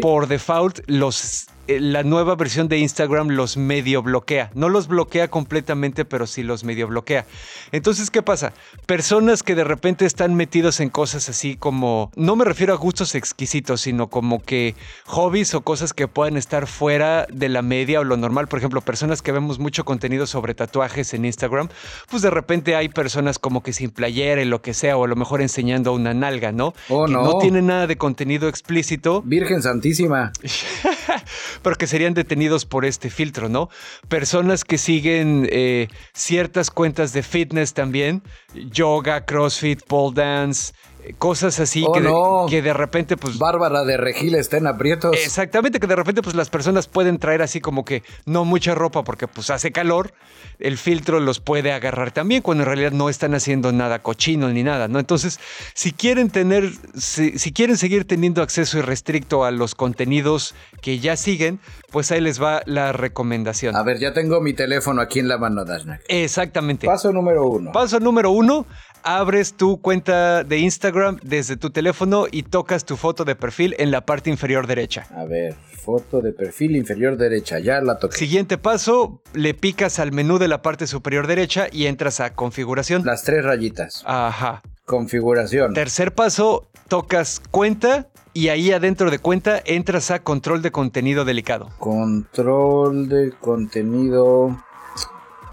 [0.00, 4.50] por default los la nueva versión de Instagram los medio bloquea.
[4.54, 7.26] No los bloquea completamente, pero sí los medio bloquea.
[7.72, 8.52] Entonces, ¿qué pasa?
[8.86, 13.14] Personas que de repente están metidos en cosas así como, no me refiero a gustos
[13.14, 14.74] exquisitos, sino como que
[15.06, 18.48] hobbies o cosas que puedan estar fuera de la media o lo normal.
[18.48, 21.68] Por ejemplo, personas que vemos mucho contenido sobre tatuajes en Instagram,
[22.10, 25.08] pues de repente hay personas como que sin playera y lo que sea, o a
[25.08, 26.74] lo mejor enseñando una nalga, ¿no?
[26.88, 27.24] Oh, que no.
[27.24, 28.84] no tiene nada de contenido explícito
[29.22, 30.32] Virgen Santísima.
[31.62, 33.68] pero que serían detenidos por este filtro, ¿no?
[34.08, 38.22] Personas que siguen eh, ciertas cuentas de fitness también,
[38.54, 40.72] yoga, crossfit, pole dance,
[41.18, 42.46] cosas así Oh, que, de, no.
[42.48, 45.16] que de repente pues Bárbara de Regil está en aprietos.
[45.22, 49.04] Exactamente, que de repente pues las personas pueden traer así como que no mucha ropa
[49.04, 50.12] porque pues hace calor,
[50.58, 54.62] el filtro los puede agarrar también cuando en realidad no están haciendo nada cochino ni
[54.62, 54.98] nada, ¿no?
[54.98, 55.40] Entonces,
[55.74, 61.16] si quieren tener, si, si quieren seguir teniendo acceso irrestricto a los contenidos que ya
[61.16, 63.76] siguen, pues ahí les va la recomendación.
[63.76, 66.02] A ver, ya tengo mi teléfono aquí en la mano, Dashnak.
[66.08, 66.86] Exactamente.
[66.86, 67.72] Paso número uno.
[67.72, 68.66] Paso número uno,
[69.04, 73.90] abres tu cuenta de Instagram desde tu teléfono y tocas tu foto de perfil en
[73.90, 75.06] la parte inferior derecha.
[75.14, 78.16] A ver, foto de perfil inferior derecha, ya la toqué.
[78.16, 83.04] Siguiente paso, le picas al menú de la parte superior derecha y entras a configuración.
[83.04, 84.02] Las tres rayitas.
[84.06, 84.62] Ajá.
[84.86, 85.74] Configuración.
[85.74, 91.68] Tercer paso, tocas cuenta y ahí adentro de cuenta entras a control de contenido delicado.
[91.78, 94.58] Control de contenido.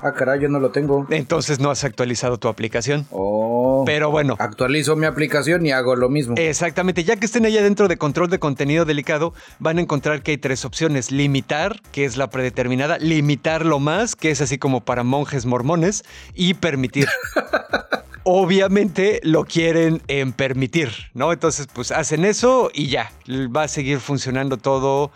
[0.03, 1.05] Ah, caray, yo no lo tengo.
[1.09, 3.05] Entonces no has actualizado tu aplicación.
[3.11, 3.83] Oh.
[3.85, 4.35] Pero bueno.
[4.39, 6.35] Actualizo mi aplicación y hago lo mismo.
[6.37, 10.31] Exactamente, ya que estén ahí adentro de control de contenido delicado, van a encontrar que
[10.31, 11.11] hay tres opciones.
[11.11, 16.55] Limitar, que es la predeterminada, limitarlo más, que es así como para monjes mormones, y
[16.55, 17.07] permitir.
[18.23, 21.33] Obviamente lo quieren en permitir, ¿no?
[21.33, 25.11] Entonces, pues hacen eso y ya, va a seguir funcionando todo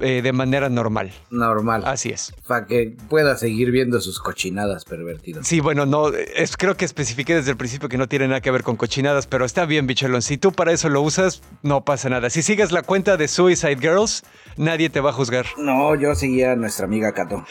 [0.00, 1.12] eh, de manera normal.
[1.30, 1.82] Normal.
[1.84, 2.32] Así es.
[2.46, 5.46] Para que pueda seguir viendo sus cochinadas pervertidas.
[5.46, 8.50] Sí, bueno, no, es, creo que especifiqué desde el principio que no tiene nada que
[8.50, 10.22] ver con cochinadas, pero está bien, bicholón.
[10.22, 12.30] Si tú para eso lo usas, no pasa nada.
[12.30, 14.22] Si sigues la cuenta de Suicide Girls,
[14.56, 15.46] nadie te va a juzgar.
[15.56, 17.44] No, yo seguía a nuestra amiga Cato.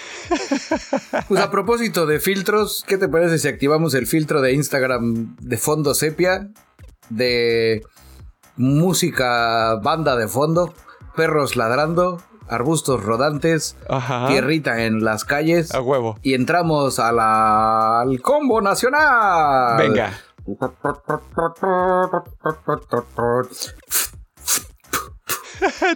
[1.27, 5.57] pues a propósito de filtros, ¿qué te parece si activamos el filtro de Instagram de
[5.57, 6.49] fondo sepia?
[7.09, 7.83] De
[8.57, 10.73] música, banda de fondo,
[11.15, 14.27] perros ladrando, arbustos rodantes, Ajá.
[14.27, 15.73] tierrita en las calles.
[15.73, 16.17] A huevo.
[16.21, 19.77] Y entramos a la, al combo nacional.
[19.77, 20.13] Venga.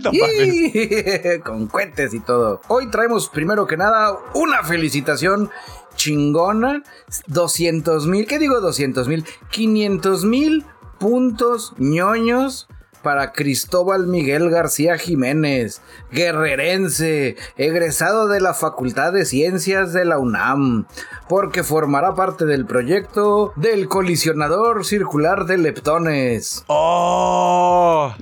[0.03, 0.11] no.
[1.45, 2.61] Con cuentes y todo.
[2.67, 5.49] Hoy traemos primero que nada una felicitación
[5.95, 6.83] chingona.
[7.27, 9.25] 200 mil, ¿qué digo 200 mil?
[9.51, 10.65] 500 mil
[10.99, 12.67] puntos ñoños
[13.01, 20.85] para Cristóbal Miguel García Jiménez, guerrerense, egresado de la Facultad de Ciencias de la UNAM,
[21.27, 26.63] porque formará parte del proyecto del colisionador circular de leptones.
[26.67, 28.13] ¡Oh!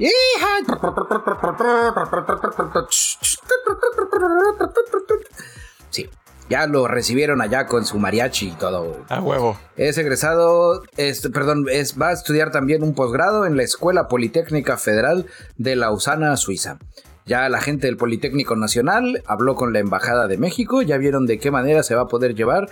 [5.90, 6.10] Sí,
[6.50, 9.06] ya lo recibieron allá con su mariachi y todo.
[9.10, 9.58] A huevo.
[9.78, 14.78] Es egresado, este, perdón, es, va a estudiar también un posgrado en la Escuela Politécnica
[14.78, 16.80] Federal de Lausana, Suiza.
[17.26, 21.38] Ya la gente del Politécnico Nacional habló con la Embajada de México, ya vieron de
[21.38, 22.70] qué manera se va a poder llevar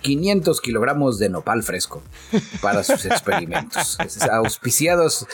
[0.00, 2.02] 500 kilogramos de nopal fresco
[2.60, 3.98] para sus experimentos.
[4.32, 5.26] Auspiciados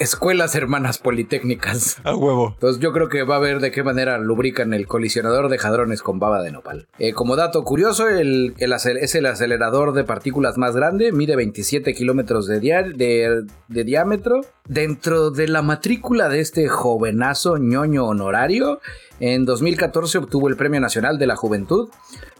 [0.00, 1.98] escuelas hermanas politécnicas.
[2.04, 2.50] A huevo.
[2.54, 6.02] Entonces yo creo que va a ver de qué manera lubrican el colisionador de jadrones
[6.02, 6.86] con baba de nopal.
[6.98, 11.94] Eh, como dato curioso, el, el es el acelerador de partículas más grande, mide 27
[11.94, 14.40] kilómetros de, de- de diámetro.
[14.68, 18.80] Dentro de la matrícula de este jovenazo ñoño honorario,
[19.20, 21.88] en 2014 obtuvo el Premio Nacional de la Juventud,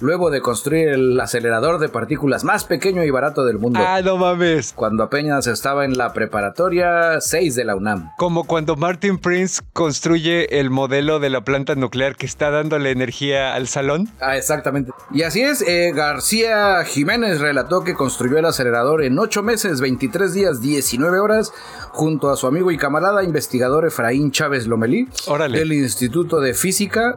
[0.00, 3.80] luego de construir el acelerador de partículas más pequeño y barato del mundo.
[3.82, 4.72] Ah, no mames.
[4.74, 8.10] Cuando apenas estaba en la preparatoria 6 de la UNAM.
[8.18, 13.54] Como cuando Martin Prince construye el modelo de la planta nuclear que está dándole energía
[13.54, 14.08] al salón.
[14.20, 14.92] Ah, exactamente.
[15.12, 20.32] Y así es, eh, García Jiménez relató que construyó el acelerador en 8 meses, 23
[20.34, 21.52] días, 19 horas,
[21.90, 25.58] junto a su amigo y camarada investigador Efraín Chávez Lomelí, Órale.
[25.58, 26.65] del Instituto de Física,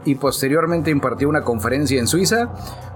[0.05, 2.49] y posteriormente impartió una conferencia en Suiza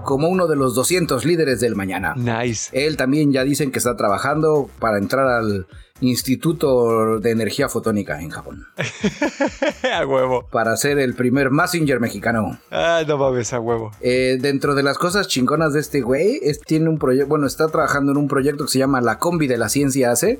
[0.04, 2.14] como uno de los 200 líderes del mañana.
[2.14, 2.70] Nice.
[2.72, 5.66] Él también ya dicen que está trabajando para entrar al
[6.00, 8.66] Instituto de Energía Fotónica en Japón,
[9.92, 10.46] a huevo.
[10.50, 12.58] para ser el primer Messenger mexicano.
[12.70, 13.90] Ah, no mames, a huevo.
[14.00, 17.68] Eh, dentro de las cosas chingonas de este güey, es, tiene un proyecto, bueno, está
[17.68, 20.38] trabajando en un proyecto que se llama La Combi de la Ciencia AC,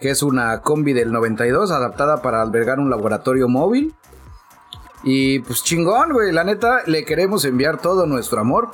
[0.00, 3.94] que es una combi del 92 adaptada para albergar un laboratorio móvil.
[5.02, 8.70] Y pues chingón, güey, la neta, le queremos enviar todo nuestro amor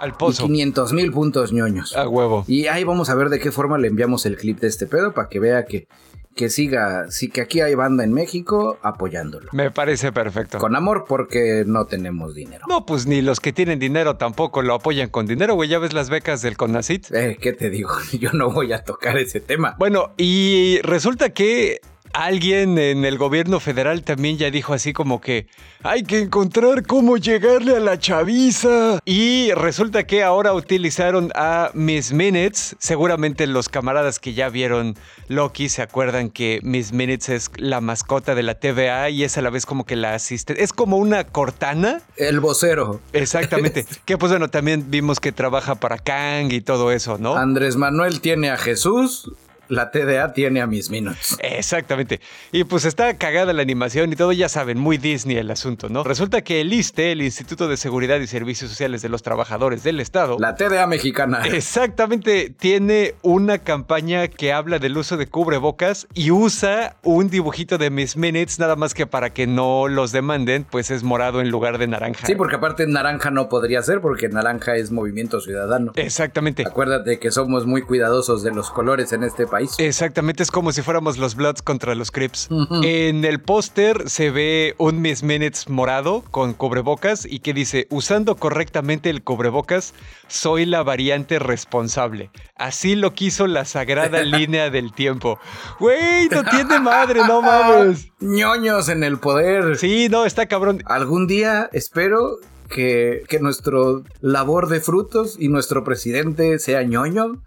[0.00, 0.46] Al y pozo.
[0.46, 1.96] 500 mil puntos ñoños.
[1.96, 2.44] A huevo.
[2.48, 5.12] Y ahí vamos a ver de qué forma le enviamos el clip de este pedo
[5.12, 5.86] para que vea que,
[6.34, 9.50] que siga, sí que aquí hay banda en México apoyándolo.
[9.52, 10.58] Me parece perfecto.
[10.58, 12.64] Con amor porque no tenemos dinero.
[12.68, 15.68] No, pues ni los que tienen dinero tampoco lo apoyan con dinero, güey.
[15.68, 17.12] Ya ves las becas del CONACIT.
[17.12, 17.90] Eh, ¿qué te digo?
[18.18, 19.76] Yo no voy a tocar ese tema.
[19.78, 21.80] Bueno, y resulta que
[22.12, 25.46] alguien en el gobierno federal también ya dijo así como que
[25.82, 29.00] hay que encontrar cómo llegarle a la chaviza.
[29.04, 32.76] Y resulta que ahora utilizaron a Miss Minutes.
[32.78, 34.96] Seguramente los camaradas que ya vieron
[35.28, 39.42] Loki se acuerdan que Miss Minutes es la mascota de la TVA y es a
[39.42, 40.62] la vez como que la asiste.
[40.62, 42.02] Es como una cortana.
[42.16, 43.00] El vocero.
[43.12, 43.86] Exactamente.
[44.04, 47.36] que pues bueno, también vimos que trabaja para Kang y todo eso, ¿no?
[47.36, 49.32] Andrés Manuel tiene a Jesús,
[49.72, 51.38] la TDA tiene a mis minutos.
[51.40, 52.20] Exactamente.
[52.52, 56.04] Y pues está cagada la animación y todo, ya saben, muy Disney el asunto, ¿no?
[56.04, 60.00] Resulta que el ISTE, el Instituto de Seguridad y Servicios Sociales de los Trabajadores del
[60.00, 60.36] Estado.
[60.38, 61.42] La TDA mexicana.
[61.46, 67.88] Exactamente, tiene una campaña que habla del uso de cubrebocas y usa un dibujito de
[67.88, 71.78] Miss Minutes, nada más que para que no los demanden, pues es morado en lugar
[71.78, 72.26] de naranja.
[72.26, 75.92] Sí, porque aparte naranja no podría ser, porque naranja es movimiento ciudadano.
[75.94, 76.64] Exactamente.
[76.66, 79.61] Acuérdate que somos muy cuidadosos de los colores en este país.
[79.78, 82.48] Exactamente, es como si fuéramos los Bloods contra los Crips.
[82.82, 88.36] En el póster se ve un Miss Minutes morado con cubrebocas y que dice, usando
[88.36, 89.94] correctamente el cubrebocas,
[90.28, 92.30] soy la variante responsable.
[92.56, 95.38] Así lo quiso la sagrada línea del tiempo.
[95.78, 98.08] Güey, no tiene madre, no mames.
[98.20, 99.76] ñoños en el poder.
[99.76, 100.82] Sí, no, está cabrón.
[100.86, 102.38] Algún día espero
[102.68, 107.42] que, que nuestro labor de frutos y nuestro presidente sea ñoño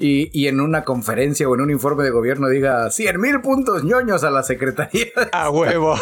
[0.00, 4.22] y, en una conferencia o en un informe de gobierno diga 100 mil puntos ñoños
[4.22, 5.08] a la secretaría.
[5.32, 5.96] A huevo.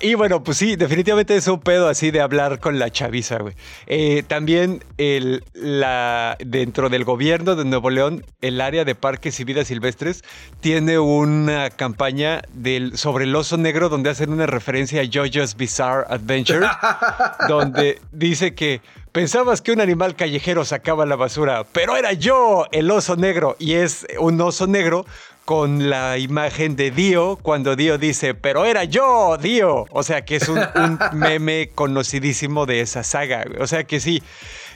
[0.00, 3.54] Y bueno, pues sí, definitivamente es un pedo así de hablar con la chaviza, güey.
[3.86, 9.44] Eh, también el, la, dentro del gobierno de Nuevo León, el área de parques y
[9.44, 10.22] vidas silvestres
[10.60, 16.04] tiene una campaña del, sobre el oso negro donde hacen una referencia a JoJo's Bizarre
[16.08, 16.66] Adventure,
[17.48, 18.80] donde dice que
[19.12, 23.74] Pensabas que un animal callejero sacaba la basura, pero era yo el oso negro y
[23.74, 25.04] es un oso negro
[25.44, 29.84] con la imagen de Dio cuando Dio dice, pero era yo, Dio.
[29.90, 33.44] O sea que es un, un meme conocidísimo de esa saga.
[33.60, 34.22] O sea que sí,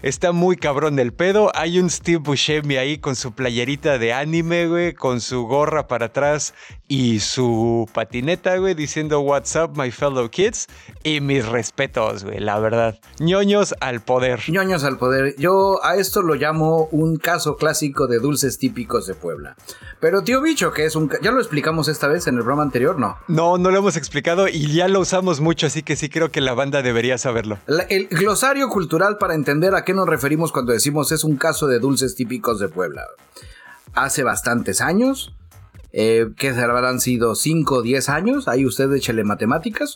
[0.02, 1.50] Está muy cabrón el pedo.
[1.54, 6.06] Hay un Steve Buscemi ahí con su playerita de anime, güey, con su gorra para
[6.06, 6.54] atrás
[6.88, 10.66] y su patineta, güey, diciendo What's up, my fellow kids.
[11.02, 12.98] Y mis respetos, güey, la verdad.
[13.18, 14.40] ñoños al poder.
[14.48, 15.34] ñoños al poder.
[15.38, 19.56] Yo a esto lo llamo un caso clásico de dulces típicos de Puebla.
[20.00, 21.10] Pero tío bicho, que es un...
[21.22, 22.98] ¿Ya lo explicamos esta vez en el programa anterior?
[22.98, 23.16] No.
[23.28, 26.40] No, no lo hemos explicado y ya lo usamos mucho, así que sí creo que
[26.40, 27.58] la banda debería saberlo.
[27.88, 31.78] el glosario cultural para entender a qué nos referimos cuando decimos es un caso de
[31.78, 33.06] dulces típicos de Puebla?
[33.94, 35.34] Hace bastantes años,
[35.92, 39.94] eh, que habrán sido 5 o 10 años, ahí usted échele matemáticas,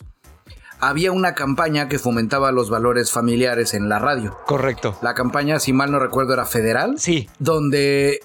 [0.79, 4.39] había una campaña que fomentaba los valores familiares en la radio.
[4.47, 4.97] Correcto.
[5.03, 6.95] La campaña, si mal no recuerdo, era federal.
[6.99, 7.29] Sí.
[7.39, 8.21] Donde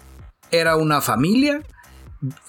[0.52, 1.64] era una familia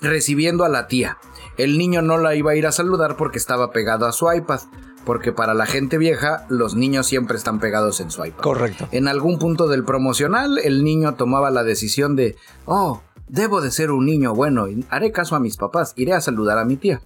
[0.00, 1.18] recibiendo a la tía.
[1.56, 4.60] El niño no la iba a ir a saludar porque estaba pegado a su iPad
[5.06, 8.42] porque para la gente vieja los niños siempre están pegados en su iPad.
[8.42, 8.88] Correcto.
[8.90, 12.36] En algún punto del promocional el niño tomaba la decisión de,
[12.66, 16.58] oh, debo de ser un niño bueno, haré caso a mis papás, iré a saludar
[16.58, 17.00] a mi tía.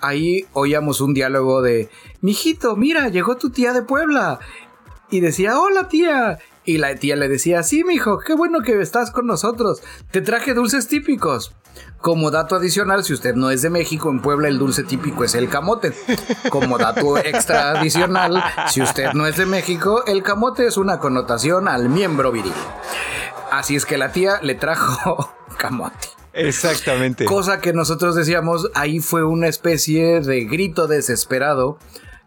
[0.00, 1.88] Ahí oíamos un diálogo de,
[2.20, 4.40] mijito, mira, llegó tu tía de Puebla.
[5.10, 6.38] Y decía, hola tía.
[6.64, 9.80] Y la tía le decía, sí, mijo, qué bueno que estás con nosotros.
[10.10, 11.54] Te traje dulces típicos.
[12.00, 15.34] Como dato adicional, si usted no es de México, en Puebla el dulce típico es
[15.34, 15.92] el camote.
[16.48, 21.68] Como dato extra adicional, si usted no es de México, el camote es una connotación
[21.68, 22.54] al miembro viril.
[23.50, 26.08] Así es que la tía le trajo camote.
[26.32, 27.24] Exactamente.
[27.24, 31.78] Cosa que nosotros decíamos, ahí fue una especie de grito desesperado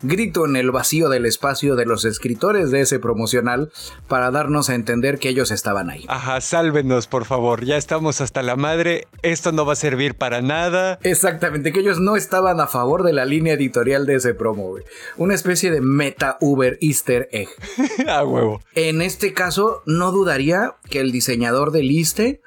[0.02, 3.72] grito en el vacío del espacio de los escritores de ese promocional
[4.08, 6.06] para darnos a entender que ellos estaban ahí.
[6.08, 10.42] Ajá, sálvenos por favor, ya estamos hasta la madre, esto no va a servir para
[10.42, 11.00] nada.
[11.04, 14.76] Exactamente, que ellos no estaban a favor de la línea editorial de ese promo,
[15.18, 17.50] Una especie de meta Uber Easter egg.
[18.08, 18.62] a huevo.
[18.76, 22.42] En este caso, no dudaría que el diseñador del ISTE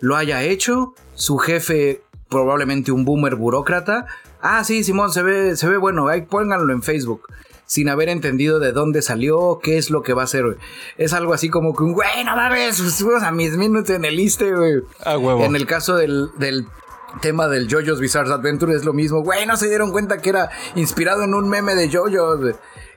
[0.00, 4.06] lo haya hecho, su jefe probablemente un boomer burócrata,
[4.40, 7.22] Ah, sí, Simón, se ve, se ve bueno, ahí pónganlo en Facebook.
[7.66, 10.56] Sin haber entendido de dónde salió, qué es lo que va a hacer,
[10.96, 14.54] Es algo así como que, güey, no mames, pues, a mis minutos en el liste,
[14.54, 14.82] güey.
[15.04, 15.44] Ah, huevo.
[15.44, 16.66] En el caso del, del
[17.20, 19.22] tema del JoJo's Bizarre Adventure es lo mismo.
[19.22, 22.54] Güey, no se dieron cuenta que era inspirado en un meme de JoJo's.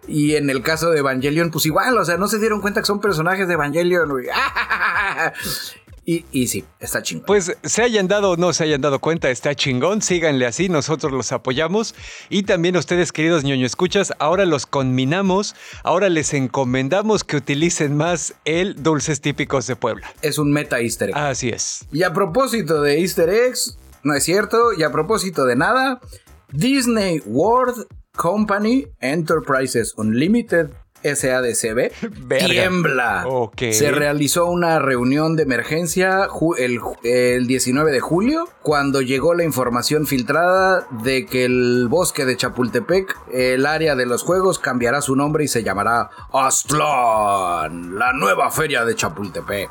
[0.08, 2.88] Y en el caso de Evangelion, pues igual, o sea, no se dieron cuenta que
[2.88, 4.28] son personajes de Evangelion, güey.
[6.04, 7.26] Y, sí, está chingón.
[7.28, 10.02] Pues se hayan dado o no se hayan dado cuenta, está chingón.
[10.02, 11.94] Síganle así, nosotros los apoyamos.
[12.30, 18.34] Y también ustedes, queridos ñoño escuchas, ahora los conminamos, ahora les encomendamos que utilicen más
[18.46, 20.12] el dulces típicos de Puebla.
[20.22, 21.18] Es un meta easter egg.
[21.18, 21.86] Así es.
[21.92, 24.74] Y a propósito de easter eggs, no es cierto.
[24.74, 26.02] Y a propósito de nada,
[26.52, 30.70] Disney World Company Enterprises Unlimited
[31.04, 31.92] SADCB
[32.46, 33.26] tiembla.
[33.58, 36.28] Se realizó una reunión de emergencia
[36.58, 42.38] el, el, 19 de julio cuando llegó la información filtrada de que el bosque de
[42.38, 48.52] Chapultepec, el área de los juegos, cambiará su nombre y se llamará Aztlán, la nueva
[48.52, 49.70] feria de Chapultepec.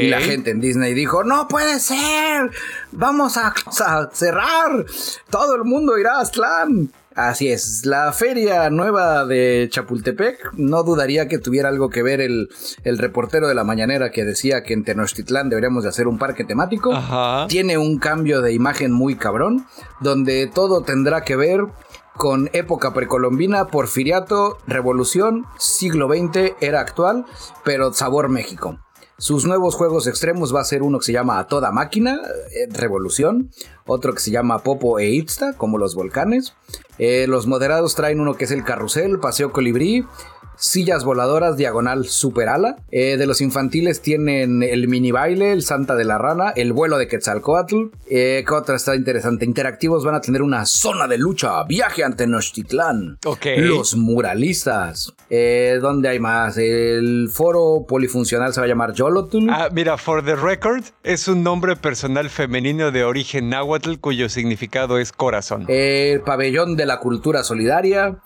[0.00, 2.50] Y la gente en Disney dijo, no puede ser,
[2.92, 3.54] vamos a,
[3.86, 4.84] a cerrar,
[5.30, 6.90] todo el mundo irá a Aztlán.
[7.14, 12.48] Así es, la feria nueva de Chapultepec, no dudaría que tuviera algo que ver el,
[12.84, 16.92] reportero de la mañanera que decía que en Tenochtitlán deberíamos de hacer un parque temático.
[17.48, 19.64] Tiene un cambio de imagen muy cabrón,
[20.00, 21.60] donde todo tendrá que ver
[22.16, 27.26] con época precolombina, porfiriato, revolución, siglo XX, era actual,
[27.64, 28.83] pero sabor México.
[29.16, 32.66] Sus nuevos juegos extremos va a ser uno que se llama A Toda Máquina, eh,
[32.70, 33.50] Revolución,
[33.86, 36.54] otro que se llama Popo e Ipsta, como los volcanes.
[36.98, 40.04] Eh, los moderados traen uno que es el Carrusel, Paseo Colibrí,
[40.56, 42.76] sillas voladoras diagonal super ala.
[42.90, 46.98] Eh, de los infantiles tienen el mini baile, el Santa de la Rana, el vuelo
[46.98, 47.86] de Quetzalcoatl.
[48.08, 49.44] Eh, ¿Qué otra está interesante?
[49.44, 53.18] Interactivos van a tener una zona de lucha, viaje ante Nochtitlán.
[53.24, 53.46] Ok.
[53.58, 55.12] Los muralistas.
[55.30, 56.56] Eh, ¿Dónde hay más?
[56.58, 59.48] El foro polifuncional se va a llamar Yolotl.
[59.50, 64.98] Ah, mira, for the record, es un nombre personal femenino de origen náhuatl cuyo significado
[64.98, 65.64] es corazón.
[65.68, 68.18] El pabellón de la cultura solidaria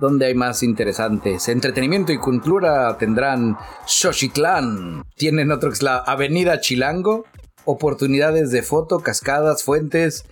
[0.00, 1.48] donde hay más interesantes.
[1.48, 5.04] Entretenimiento y cultura tendrán Xochitlán.
[5.16, 7.24] Tienen otro que es la Avenida Chilango.
[7.64, 10.24] Oportunidades de foto, cascadas, fuentes.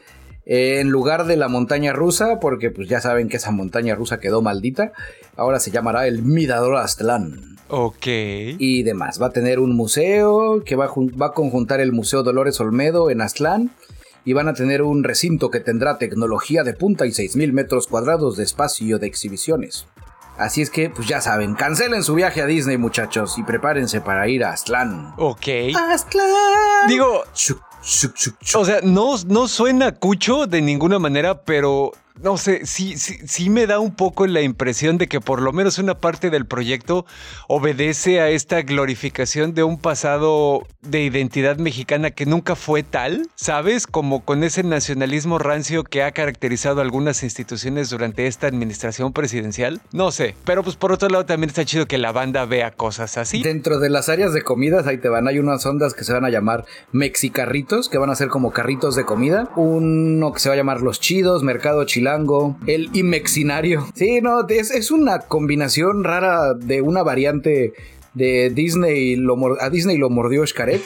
[0.45, 4.43] en lugar de la montaña rusa, porque pues ya saben que esa montaña rusa quedó
[4.43, 4.93] maldita,
[5.37, 7.57] ahora se llamará el Mirador Aztlán.
[7.69, 8.07] Ok.
[8.07, 9.23] Y demás.
[9.23, 13.09] Va a tener un museo que va a, va a conjuntar el Museo Dolores Olmedo
[13.09, 13.71] en Aztlán
[14.25, 18.37] y van a tener un recinto que tendrá tecnología de punta y 6.000 metros cuadrados
[18.37, 19.87] de espacio de exhibiciones.
[20.39, 24.29] Así es que, pues ya saben, cancelen su viaje a Disney, muchachos, y prepárense para
[24.29, 25.14] ir a Aztlán.
[25.18, 25.47] Ok.
[25.77, 26.89] ¡Aztlán!
[26.89, 27.23] Digo,
[28.55, 33.51] o sea, no, no suena cucho de ninguna manera, pero no sé, sí, sí, sí
[33.51, 37.07] me da un poco la impresión de que por lo menos una parte del proyecto
[37.49, 43.87] obedece a esta glorificación de un pasado de identidad mexicana que nunca fue tal, ¿sabes?
[43.87, 49.81] Como con ese nacionalismo rancio que ha caracterizado algunas instituciones durante esta administración presidencial.
[49.93, 53.17] No sé, pero pues por otro lado también está chido que la banda vea cosas
[53.17, 53.43] así.
[53.43, 56.25] Dentro de las áreas de comidas, ahí te van, hay unas ondas que se van
[56.25, 59.51] a llamar mexicarritos, que van a ser como carritos de comida.
[59.57, 61.85] Uno que se va a llamar Los Chidos, Mercado
[62.66, 63.86] El Imexinario.
[63.94, 67.72] Sí, no, es, una combinación rara de una variante
[68.14, 70.82] de Disney, lo, a Disney lo mordió Xcaret.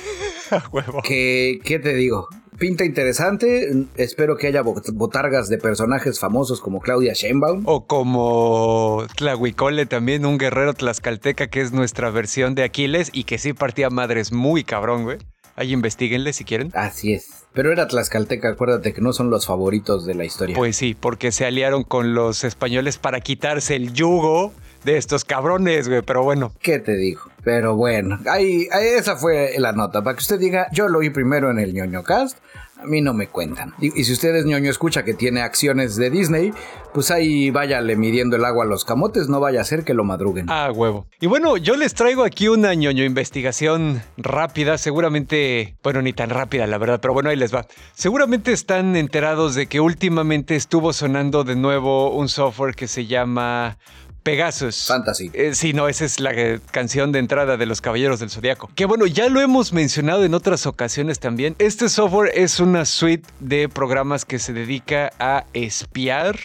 [1.04, 2.28] que, ¿qué te digo?
[2.58, 3.86] Pinta interesante.
[3.96, 7.64] Espero que haya botargas de personajes famosos como Claudia Sheinbaum.
[7.66, 13.36] O como Tlahuicole, también un guerrero tlaxcalteca que es nuestra versión de Aquiles y que
[13.38, 15.18] sí partía madres muy cabrón, güey.
[15.54, 16.70] Ahí investiguenle si quieren.
[16.74, 17.45] Así es.
[17.56, 20.54] Pero era Tlaxcalteca, acuérdate que no son los favoritos de la historia.
[20.54, 24.52] Pues sí, porque se aliaron con los españoles para quitarse el yugo
[24.84, 26.52] de estos cabrones, güey, pero bueno.
[26.60, 27.22] ¿Qué te digo?
[27.42, 31.50] Pero bueno, ahí, esa fue la nota, para que usted diga, yo lo vi primero
[31.50, 32.36] en el ñoño cast,
[32.78, 33.74] a mí no me cuentan.
[33.80, 36.52] Y, si ustedes ñoño escucha que tiene acciones de Disney,
[36.92, 40.04] pues ahí váyale midiendo el agua a los camotes, no vaya a ser que lo
[40.04, 40.46] madruguen.
[40.48, 41.06] Ah, huevo.
[41.20, 46.66] Y bueno, yo les traigo aquí una ñoño investigación rápida, seguramente, bueno, ni tan rápida
[46.66, 47.66] la verdad, pero bueno, ahí les va.
[47.94, 53.78] Seguramente están enterados de que últimamente estuvo sonando de nuevo un software que se llama
[54.26, 54.88] Pegasus.
[54.88, 55.30] Fantasy.
[55.34, 56.32] Eh, sí, no, esa es la
[56.72, 58.68] canción de entrada de los Caballeros del Zodiaco.
[58.74, 61.54] Que bueno, ya lo hemos mencionado en otras ocasiones también.
[61.60, 66.36] Este software es una suite de programas que se dedica a espiar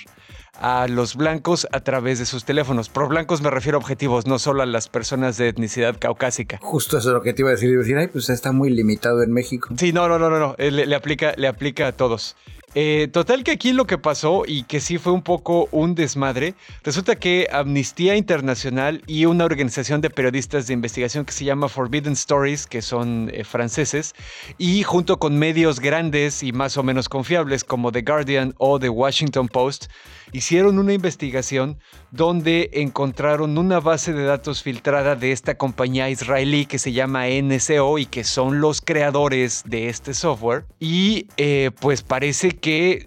[0.54, 2.90] a los blancos a través de sus teléfonos.
[2.90, 6.60] Por blancos me refiero a objetivos, no solo a las personas de etnicidad caucásica.
[6.62, 7.76] Justo eso es lo que te iba a decir.
[7.76, 9.70] decir, ay, pues está muy limitado en México.
[9.76, 10.56] Sí, no, no, no, no, no.
[10.60, 12.36] Eh, le, aplica, le aplica a todos.
[12.74, 16.56] Eh, total que aquí lo que pasó y que sí fue un poco un desmadre,
[16.84, 22.14] resulta que Amnistía Internacional y una organización de periodistas de investigación que se llama Forbidden
[22.14, 24.14] Stories, que son eh, franceses,
[24.58, 28.88] y junto con medios grandes y más o menos confiables como The Guardian o The
[28.88, 29.88] Washington Post,
[30.32, 31.78] hicieron una investigación
[32.12, 37.98] donde encontraron una base de datos filtrada de esta compañía israelí que se llama NSO
[37.98, 40.66] y que son los creadores de este software.
[40.80, 43.06] Y eh, pues parece que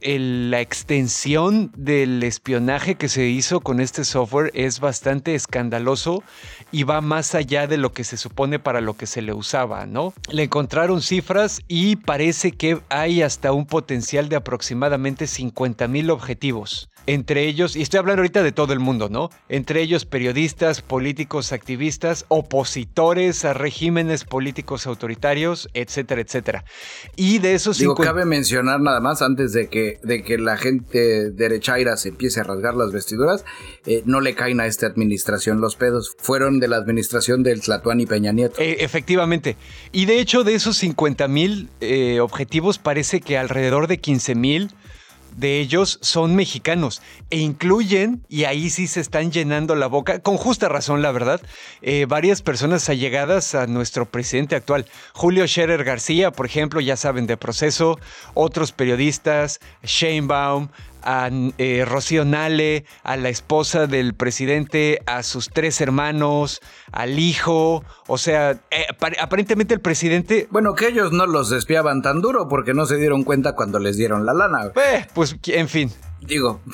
[0.48, 6.22] la extensión del espionaje que se hizo con este software es bastante escandaloso
[6.72, 9.86] y va más allá de lo que se supone para lo que se le usaba,
[9.86, 10.14] ¿no?
[10.30, 16.88] Le encontraron cifras y parece que hay hasta un potencial de aproximadamente 50 mil objetivos
[17.06, 19.30] entre ellos, y estoy hablando ahorita de todo el mundo, ¿no?
[19.48, 26.64] Entre ellos periodistas, políticos, activistas, opositores a regímenes políticos autoritarios, etcétera, etcétera.
[27.16, 27.78] Y de esos...
[27.78, 32.40] Digo, cabe mencionar nada más, antes de que, de que la gente derechaira se empiece
[32.40, 33.44] a rasgar las vestiduras,
[33.86, 36.14] eh, no le caen a esta administración los pedos.
[36.18, 38.60] Fueron de la administración del Tlatuán y Peña Nieto.
[38.60, 39.56] Eh, efectivamente.
[39.92, 44.70] Y de hecho, de esos 50 mil eh, objetivos, parece que alrededor de 15 mil
[45.36, 50.36] de ellos son mexicanos e incluyen, y ahí sí se están llenando la boca, con
[50.36, 51.40] justa razón, la verdad,
[51.82, 54.86] eh, varias personas allegadas a nuestro presidente actual.
[55.12, 57.98] Julio Scherer García, por ejemplo, ya saben de proceso,
[58.34, 60.68] otros periodistas, Sheinbaum,
[61.04, 66.60] a eh, Rocío Nale, a la esposa del presidente, a sus tres hermanos,
[66.92, 67.84] al hijo.
[68.06, 68.86] O sea, eh,
[69.20, 70.48] aparentemente el presidente.
[70.50, 73.96] Bueno, que ellos no los espiaban tan duro porque no se dieron cuenta cuando les
[73.96, 74.72] dieron la lana.
[74.74, 75.90] Eh, pues, en fin.
[76.20, 76.60] Digo.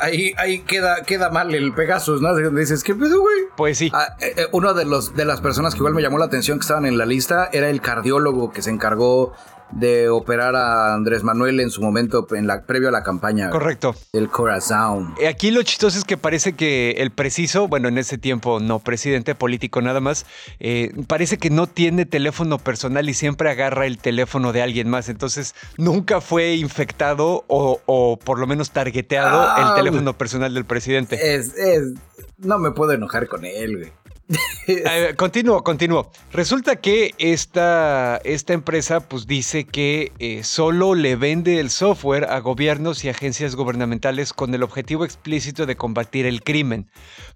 [0.00, 2.34] Ahí, ahí queda, queda mal el Pegasus, ¿no?
[2.34, 3.36] Dices, ¿qué pedo, güey?
[3.54, 3.90] Pues sí.
[3.92, 4.16] Ah,
[4.52, 6.96] uno de los de las personas que igual me llamó la atención que estaban en
[6.96, 9.34] la lista era el cardiólogo que se encargó
[9.72, 13.50] de operar a Andrés Manuel en su momento en la, previo a la campaña.
[13.50, 13.94] Correcto.
[14.12, 15.14] El corazón.
[15.20, 18.78] Eh, aquí lo chistoso es que parece que el preciso, bueno, en ese tiempo no
[18.78, 20.26] presidente, político nada más,
[20.60, 25.08] eh, parece que no tiene teléfono personal y siempre agarra el teléfono de alguien más.
[25.08, 31.34] Entonces nunca fue infectado o, por lo menos targeteado el ah, teléfono personal del presidente.
[31.34, 31.94] Es, es,
[32.38, 33.92] no me puedo enojar con él, güey.
[35.16, 36.10] continúo, continúo.
[36.32, 42.38] Resulta que esta, esta empresa pues dice que eh, solo le vende el software a
[42.40, 46.90] gobiernos y agencias gubernamentales con el objetivo explícito de combatir el crimen.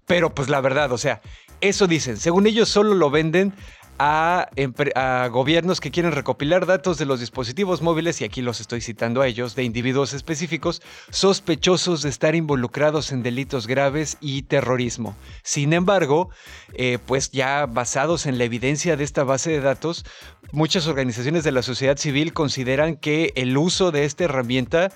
[0.05, 1.21] Pero pues la verdad, o sea,
[1.61, 2.17] eso dicen.
[2.17, 3.53] Según ellos solo lo venden
[3.99, 9.21] a, gobiernos que quieren recopilar datos de los dispositivos móviles, y aquí los estoy citando
[9.21, 15.15] a ellos, de individuos específicos sospechosos de estar involucrados en delitos graves y terrorismo.
[15.43, 16.29] Sin embargo,
[16.73, 20.05] eh, pues ya basados en la evidencia de esta base de datos,
[20.53, 24.91] muchas organizaciones de la sociedad civil consideran que el uso de esta herramienta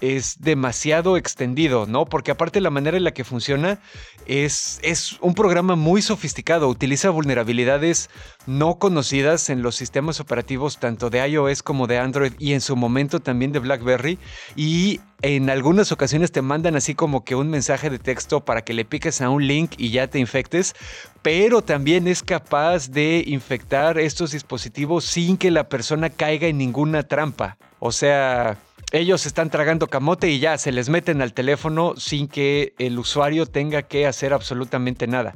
[0.00, 2.06] es demasiado extendido, ¿no?
[2.06, 3.80] Porque aparte la manera en la que funciona
[4.26, 8.10] es, es un programa muy sofisticado, utiliza vulnerabilidades
[8.46, 12.76] no conocidas en los sistemas operativos tanto de iOS como de Android y en su
[12.76, 14.18] momento también de BlackBerry
[14.56, 18.74] y en algunas ocasiones te mandan así como que un mensaje de texto para que
[18.74, 20.74] le piques a un link y ya te infectes,
[21.22, 27.02] pero también es capaz de infectar estos dispositivos sin que la persona caiga en ninguna
[27.02, 27.58] trampa.
[27.80, 28.58] O sea,
[28.90, 33.44] ellos están tragando camote y ya se les meten al teléfono sin que el usuario
[33.44, 35.34] tenga que hacer absolutamente nada.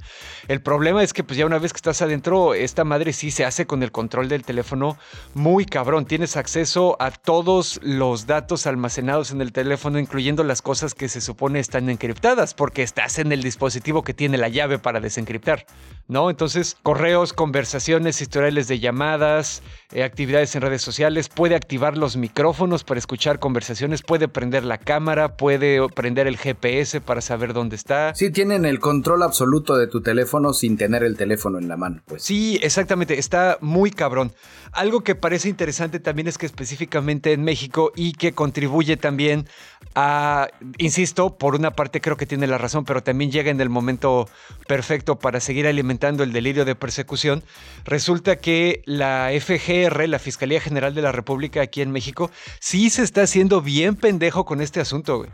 [0.48, 3.44] El problema es que pues ya una vez que estás adentro, esta madre sí se
[3.44, 4.96] hace con el control del teléfono
[5.34, 6.06] muy cabrón.
[6.06, 11.20] Tienes acceso a todos los datos almacenados en el teléfono, incluyendo las cosas que se
[11.20, 15.66] supone están encriptadas, porque estás en el dispositivo que tiene la llave para desencriptar,
[16.08, 16.30] ¿no?
[16.30, 22.82] Entonces, correos, conversaciones, historiales de llamadas, eh, actividades en redes sociales, puede activar los micrófonos
[22.82, 28.14] para escuchar conversaciones, puede prender la cámara, puede prender el GPS para saber dónde está.
[28.14, 32.00] Sí, tienen el control absoluto de tu teléfono sin tener el teléfono en la mano.
[32.06, 32.22] Pues.
[32.22, 34.32] Sí, exactamente, está muy cabrón.
[34.70, 39.48] Algo que parece interesante también es que específicamente en México y que contribuye también
[39.94, 43.68] a, insisto, por una parte creo que tiene la razón, pero también llega en el
[43.68, 44.28] momento
[44.68, 47.42] perfecto para seguir alimentando el delirio de persecución,
[47.84, 52.30] resulta que la FGR, la Fiscalía General de la República aquí en México,
[52.60, 55.24] sí se está haciendo bien pendejo con este asunto.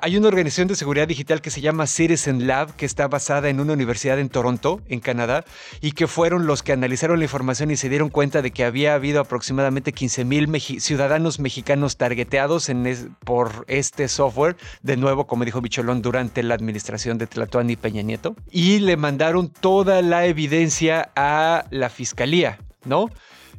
[0.00, 3.60] Hay una organización de seguridad digital que se llama Citizen Lab, que está basada en
[3.60, 5.44] una universidad en Toronto, en Canadá,
[5.82, 8.94] y que fueron los que analizaron la información y se dieron cuenta de que había
[8.94, 15.60] habido aproximadamente 15 mil ciudadanos mexicanos targeteados en por este software, de nuevo, como dijo
[15.60, 21.10] Bicholón, durante la administración de Tlatuán y Peña Nieto, y le mandaron toda la evidencia
[21.14, 23.10] a la fiscalía, ¿no?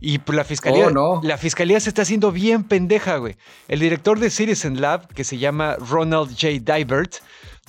[0.03, 3.37] Y pues, la fiscalía, oh, la fiscalía se está haciendo bien pendeja, güey.
[3.67, 6.75] El director de Citizen Lab, que se llama Ronald J.
[6.75, 7.17] Divert,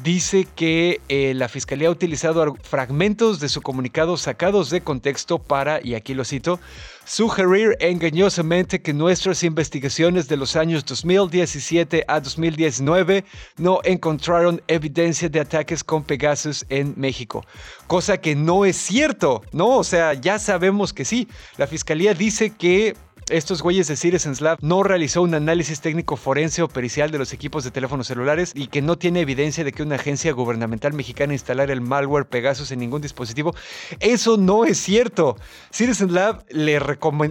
[0.02, 5.80] dice que eh, la fiscalía ha utilizado fragmentos de su comunicado sacados de contexto para,
[5.84, 6.58] y aquí lo cito,
[7.04, 13.24] sugerir engañosamente que nuestras investigaciones de los años 2017 a 2019
[13.58, 17.44] no encontraron evidencia de ataques con Pegasus en México.
[17.86, 19.78] Cosa que no es cierto, ¿no?
[19.78, 21.28] O sea, ya sabemos que sí.
[21.56, 22.96] La fiscalía dice que
[23.32, 27.32] estos güeyes de Citizen Lab no realizó un análisis técnico forense o pericial de los
[27.32, 31.32] equipos de teléfonos celulares y que no tiene evidencia de que una agencia gubernamental mexicana
[31.32, 33.54] instalara el malware Pegasus en ningún dispositivo.
[34.00, 35.36] Eso no es cierto.
[35.70, 36.78] Citizen Lab le,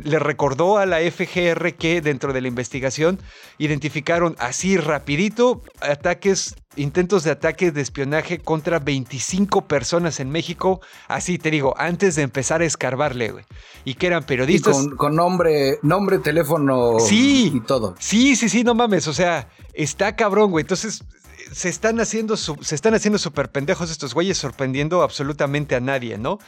[0.04, 3.20] le recordó a la FGR que dentro de la investigación
[3.58, 11.38] identificaron así rapidito ataques intentos de ataque de espionaje contra 25 personas en México, así
[11.38, 13.46] te digo, antes de empezar a escarbarle, güey.
[13.84, 14.88] Y que eran periodistas.
[14.98, 17.96] con, nombre, nombre, teléfono sí, y todo.
[18.00, 20.64] Sí, sí, sí, no mames, o sea, está cabrón, güey.
[20.64, 21.04] Entonces,
[21.52, 26.40] se están haciendo se están haciendo súper pendejos estos güeyes, sorprendiendo absolutamente a nadie, ¿no?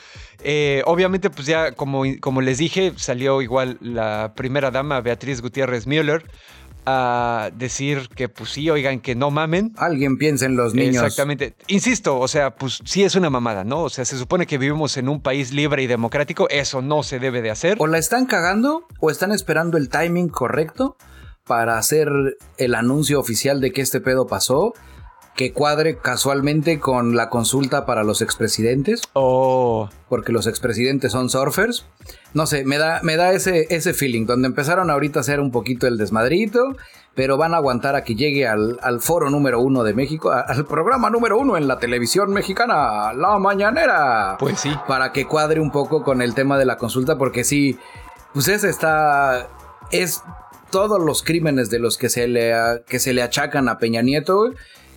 [0.44, 5.88] Eh, obviamente, pues ya, como, como les dije, salió igual la primera dama, Beatriz Gutiérrez
[5.88, 6.24] Müller
[6.86, 9.74] a decir que pues sí, oigan, que no mamen.
[9.78, 11.04] Alguien piensa en los niños.
[11.04, 11.56] Exactamente.
[11.68, 13.84] Insisto, o sea, pues sí es una mamada, ¿no?
[13.84, 17.20] O sea, se supone que vivimos en un país libre y democrático, eso no se
[17.20, 17.78] debe de hacer.
[17.80, 20.98] O la están cagando o están esperando el timing correcto
[21.46, 22.10] para hacer
[22.58, 24.74] el anuncio oficial de que este pedo pasó
[25.36, 29.02] que cuadre casualmente con la consulta para los expresidentes.
[29.14, 29.90] Oh.
[30.08, 31.86] Porque los expresidentes son surfers.
[32.34, 35.52] No sé, me da, me da ese, ese feeling, donde empezaron ahorita a hacer un
[35.52, 36.76] poquito el desmadrito,
[37.16, 41.10] pero van a aguantar a que llegue al, foro número uno de México, al programa
[41.10, 44.38] número uno en la televisión mexicana, La Mañanera.
[44.40, 44.72] Pues sí.
[44.88, 47.78] Para que cuadre un poco con el tema de la consulta, porque sí,
[48.34, 49.50] pues ese está...
[49.92, 50.24] Es
[50.72, 52.52] todos los crímenes de los que se le,
[52.88, 54.54] que se le achacan a Peña Nieto,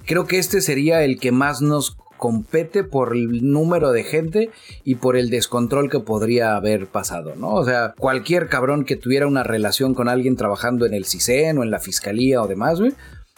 [0.07, 4.51] creo que este sería el que más nos compete por el número de gente
[4.85, 7.53] y por el descontrol que podría haber pasado, ¿no?
[7.55, 11.63] O sea, cualquier cabrón que tuviera una relación con alguien trabajando en el CISEN o
[11.63, 12.95] en la fiscalía o demás, güey,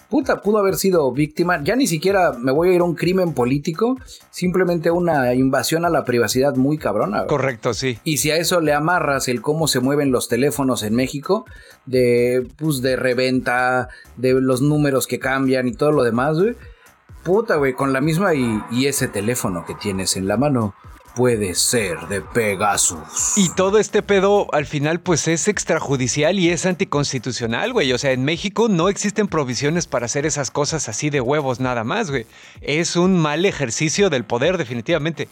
[0.08, 1.62] puta, pudo haber sido víctima.
[1.62, 3.96] Ya ni siquiera me voy a ir a un crimen político,
[4.30, 7.26] simplemente una invasión a la privacidad muy cabrona.
[7.26, 7.98] Correcto, sí.
[8.04, 11.44] Y si a eso le amarras el cómo se mueven los teléfonos en México,
[11.86, 16.56] de, pues, de reventa, de los números que cambian y todo lo demás, güey
[17.24, 20.74] puta, güey, con la misma y, y ese teléfono que tienes en la mano
[21.18, 23.36] puede ser de Pegasus.
[23.36, 27.92] Y todo este pedo al final pues es extrajudicial y es anticonstitucional, güey.
[27.92, 31.82] O sea, en México no existen provisiones para hacer esas cosas así de huevos nada
[31.82, 32.24] más, güey.
[32.60, 35.28] Es un mal ejercicio del poder definitivamente.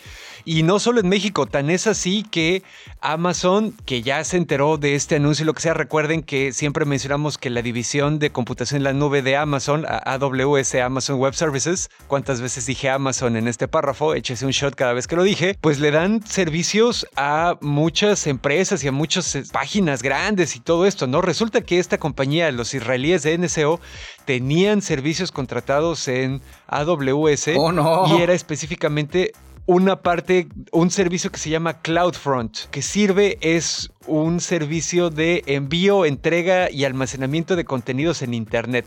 [0.49, 2.63] Y no solo en México, tan es así que
[3.01, 6.85] Amazon, que ya se enteró de este anuncio y lo que sea, recuerden que siempre
[6.85, 11.91] mencionamos que la división de computación en la nube de Amazon, AWS, Amazon Web Services,
[12.07, 15.59] cuántas veces dije Amazon en este párrafo, échese un shot cada vez que lo dije,
[15.61, 20.87] pues le dan servicios a muchas empresas y a muchas eh, páginas grandes y todo
[20.87, 21.23] esto, ¿no?
[21.23, 23.81] Resulta que esta compañía, los israelíes de NCO,
[24.27, 29.33] tenían servicios contratados en AWS oh, y era específicamente
[29.67, 36.05] una parte, un servicio que se llama CloudFront, que sirve es un servicio de envío,
[36.05, 38.87] entrega y almacenamiento de contenidos en Internet.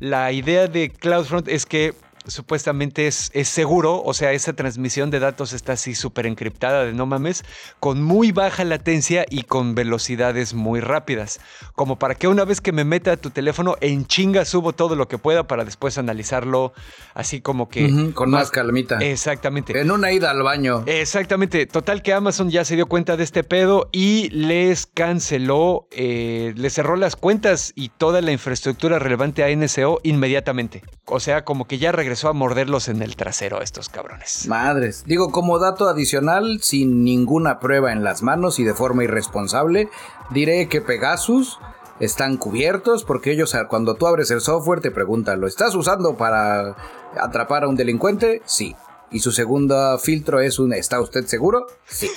[0.00, 1.94] La idea de CloudFront es que
[2.26, 6.92] supuestamente es, es, seguro, o sea, esa transmisión de datos está así súper encriptada de
[6.92, 7.44] no mames,
[7.80, 11.40] con muy baja latencia y con velocidades muy rápidas.
[11.74, 14.96] Como para que una vez que me meta a tu teléfono, en chinga subo todo
[14.96, 16.72] lo que pueda para después analizarlo
[17.14, 18.12] así como que...
[18.14, 18.98] con más, calmita.
[18.98, 19.78] Exactamente.
[19.80, 20.84] En una ida al baño.
[20.86, 21.66] Exactamente.
[21.66, 26.74] Total que Amazon ya se dio cuenta de este pedo y les canceló, eh, les
[26.74, 30.82] cerró las cuentas y toda la infraestructura relevante a NSO inmediatamente.
[31.04, 34.46] O sea, como que ya regresó a morderlos en el trasero a estos cabrones.
[34.48, 35.04] Madres.
[35.06, 39.88] Digo, como dato adicional, sin ninguna prueba en las manos y de forma irresponsable,
[40.30, 41.58] diré que Pegasus
[42.00, 46.76] están cubiertos porque ellos cuando tú abres el software te preguntan, ¿lo estás usando para
[47.20, 48.42] atrapar a un delincuente?
[48.44, 48.76] Sí.
[49.10, 51.66] Y su segundo filtro es un ¿está usted seguro?
[51.86, 52.10] Sí.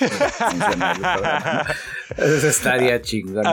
[2.16, 3.44] Eso estaría chingón.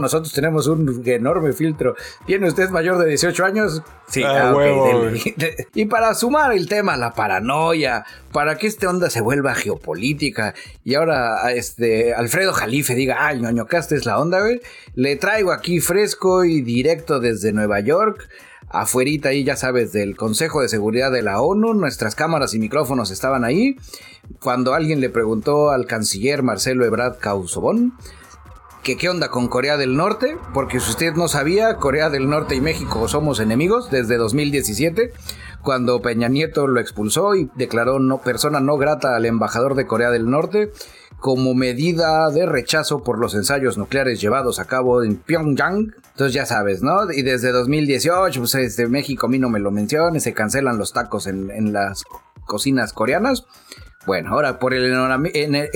[0.00, 1.94] nosotros tenemos un enorme filtro.
[2.26, 3.82] ¿Tiene usted mayor de 18 años?
[4.08, 4.22] Sí.
[4.24, 4.54] Ah,
[5.74, 10.94] y para sumar el tema, la paranoia, para que esta onda se vuelva geopolítica y
[10.94, 14.60] ahora este Alfredo Jalife diga, ay, ñoño, esta es la onda, güey.
[14.94, 18.28] Le traigo aquí fresco y directo desde Nueva York
[18.70, 21.74] afuerita ahí, ya sabes, del Consejo de Seguridad de la ONU.
[21.74, 23.76] Nuestras cámaras y micrófonos estaban ahí.
[24.40, 27.94] Cuando alguien le preguntó al canciller Marcelo Ebrard Causobón
[28.82, 32.54] que qué onda con Corea del Norte, porque si usted no sabía, Corea del Norte
[32.54, 35.12] y México somos enemigos desde 2017,
[35.62, 40.10] cuando Peña Nieto lo expulsó y declaró no persona no grata al embajador de Corea
[40.10, 40.72] del Norte
[41.18, 45.94] como medida de rechazo por los ensayos nucleares llevados a cabo en Pyongyang.
[46.12, 47.10] Entonces ya sabes, ¿no?
[47.10, 50.92] Y desde 2018, pues desde México a mí no me lo menciones, se cancelan los
[50.92, 52.04] tacos en, en las
[52.46, 53.46] cocinas coreanas.
[54.06, 54.90] Bueno, ahora por el,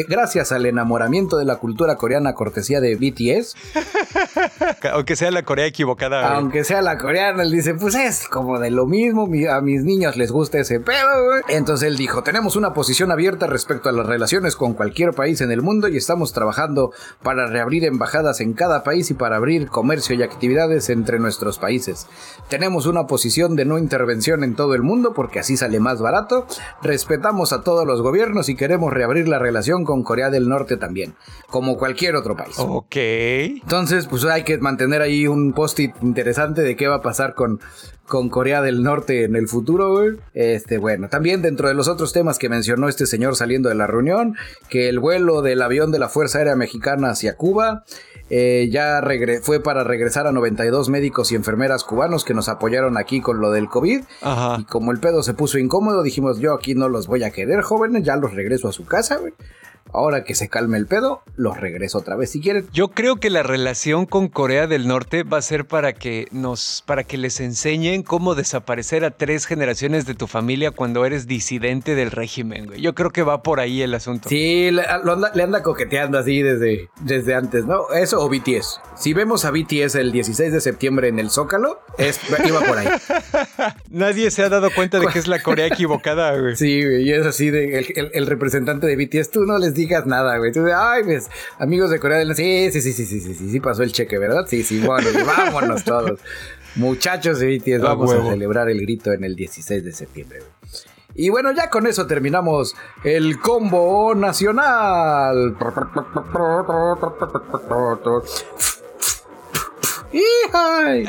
[0.08, 3.54] gracias al enamoramiento de la cultura coreana cortesía de BTS.
[4.94, 6.34] Aunque sea la Corea equivocada.
[6.34, 10.16] Aunque sea la coreana, él dice, pues es como de lo mismo, a mis niños
[10.16, 11.42] les gusta ese pedo, güey.
[11.48, 15.52] Entonces él dijo, tenemos una posición abierta respecto a las relaciones con cualquier país en
[15.52, 20.16] el mundo y estamos trabajando para reabrir embajadas en cada país y para abrir comercio
[20.16, 22.06] y actividades entre nuestros países.
[22.48, 26.46] Tenemos una posición de no intervención en todo el mundo porque así sale más barato.
[26.80, 28.13] Respetamos a todos los gobiernos
[28.48, 31.14] y queremos reabrir la relación con Corea del Norte también,
[31.48, 32.54] como cualquier otro país.
[32.58, 32.96] Ok.
[32.96, 37.60] Entonces, pues hay que mantener ahí un post-it interesante de qué va a pasar con,
[38.06, 40.02] con Corea del Norte en el futuro,
[40.34, 43.86] Este, bueno, también dentro de los otros temas que mencionó este señor saliendo de la
[43.86, 44.36] reunión,
[44.68, 47.84] que el vuelo del avión de la Fuerza Aérea Mexicana hacia Cuba
[48.30, 49.02] eh, ya
[49.42, 53.50] fue para regresar a 92 médicos y enfermeras cubanos que nos apoyaron aquí con lo
[53.50, 54.02] del COVID.
[54.58, 57.62] Y como el pedo se puso incómodo, dijimos, yo aquí no los voy a querer,
[57.62, 59.34] jóvenes, ya los regreso a su casa, güey.
[59.94, 62.66] Ahora que se calme el pedo, los regreso otra vez si quieren.
[62.72, 66.82] Yo creo que la relación con Corea del Norte va a ser para que nos,
[66.84, 71.94] para que les enseñen cómo desaparecer a tres generaciones de tu familia cuando eres disidente
[71.94, 72.80] del régimen, güey.
[72.80, 74.28] Yo creo que va por ahí el asunto.
[74.28, 77.92] Sí, le anda, coqueteando así desde, desde antes, ¿no?
[77.94, 78.80] Eso o BTS.
[78.96, 82.88] Si vemos a BTS el 16 de septiembre en el Zócalo, es, iba por ahí.
[83.90, 86.56] Nadie se ha dado cuenta de que es la Corea equivocada, güey.
[86.56, 89.83] Sí, güey, y es así de el, el representante de BTS, tú no les digas
[90.06, 90.52] nada, güey.
[90.52, 93.60] Tú, ay, pues, amigos de Corea del Norte, sí, sí, sí, sí, sí, sí, sí,
[93.60, 94.46] pasó el cheque, ¿verdad?
[94.46, 96.20] Sí, sí, bueno, vámonos todos.
[96.76, 100.50] Muchachos de BTS, vamos a celebrar el grito en el 16 de septiembre, güey.
[101.16, 102.74] Y bueno, ya con eso terminamos
[103.04, 105.56] el combo nacional.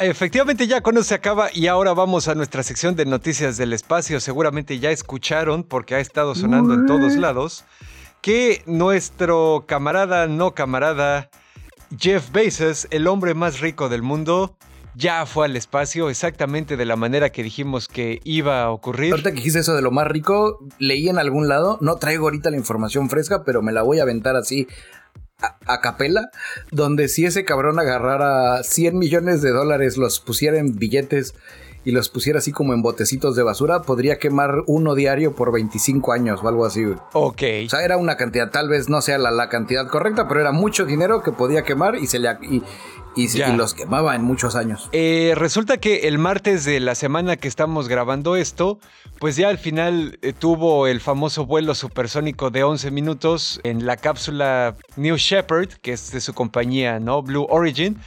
[0.01, 3.73] Efectivamente ya con eso se acaba y ahora vamos a nuestra sección de noticias del
[3.73, 4.19] espacio.
[4.19, 7.65] Seguramente ya escucharon porque ha estado sonando en todos lados
[8.25, 11.29] que nuestro camarada, no camarada,
[11.95, 14.57] Jeff Bezos, el hombre más rico del mundo,
[14.95, 19.11] ya fue al espacio exactamente de la manera que dijimos que iba a ocurrir.
[19.11, 22.49] Ahorita que dijiste eso de lo más rico, leí en algún lado, no traigo ahorita
[22.49, 24.67] la información fresca, pero me la voy a aventar así
[25.39, 26.31] a, a, capela,
[26.71, 31.35] donde si ese cabrón agarrara 100 millones de dólares, los pusiera en billetes
[31.85, 36.11] y los pusiera así como en botecitos de basura, podría quemar uno diario por 25
[36.11, 36.83] años o algo así.
[37.13, 37.43] Ok.
[37.65, 40.51] O sea, era una cantidad, tal vez no sea la, la cantidad correcta, pero era
[40.51, 42.63] mucho dinero que podía quemar y se le, y,
[43.15, 44.89] y, los quemaba en muchos años.
[44.91, 48.79] Eh, resulta que el martes de la semana que estamos grabando esto,
[49.19, 53.97] pues ya al final eh, tuvo el famoso vuelo supersónico de 11 minutos en la
[53.97, 57.21] cápsula New Shepard, que es de su compañía, ¿no?
[57.21, 57.97] Blue Origin.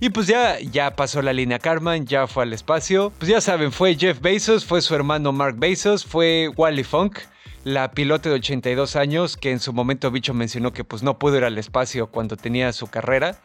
[0.00, 3.12] Y pues ya, ya pasó la línea Carman, ya fue al espacio.
[3.18, 7.18] Pues ya saben, fue Jeff Bezos, fue su hermano Mark Bezos, fue Wally Funk
[7.64, 11.36] la piloto de 82 años que en su momento Bicho mencionó que pues no pudo
[11.36, 13.40] ir al espacio cuando tenía su carrera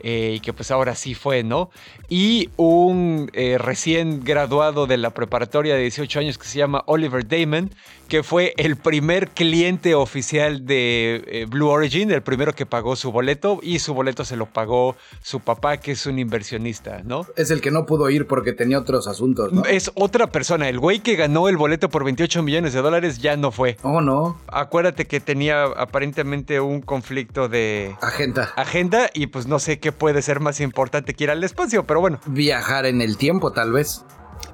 [0.00, 1.70] eh, y que pues ahora sí fue, ¿no?
[2.08, 7.26] Y un eh, recién graduado de la preparatoria de 18 años que se llama Oliver
[7.26, 7.70] Damon,
[8.08, 13.12] que fue el primer cliente oficial de eh, Blue Origin, el primero que pagó su
[13.12, 17.26] boleto y su boleto se lo pagó su papá, que es un inversionista, ¿no?
[17.36, 19.64] Es el que no pudo ir porque tenía otros asuntos, ¿no?
[19.64, 23.36] Es otra persona, el güey que ganó el boleto por 28 millones de dólares ya
[23.36, 23.76] no fue.
[23.82, 24.40] Oh, no.
[24.48, 27.94] Acuérdate que tenía aparentemente un conflicto de...
[28.00, 28.52] Agenda.
[28.56, 32.00] Agenda y pues no sé qué puede ser más importante que ir al espacio, pero
[32.00, 32.18] bueno.
[32.26, 34.04] Viajar en el tiempo, tal vez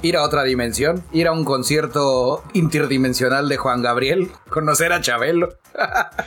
[0.05, 5.49] ir a otra dimensión, ir a un concierto interdimensional de Juan Gabriel, conocer a Chabelo.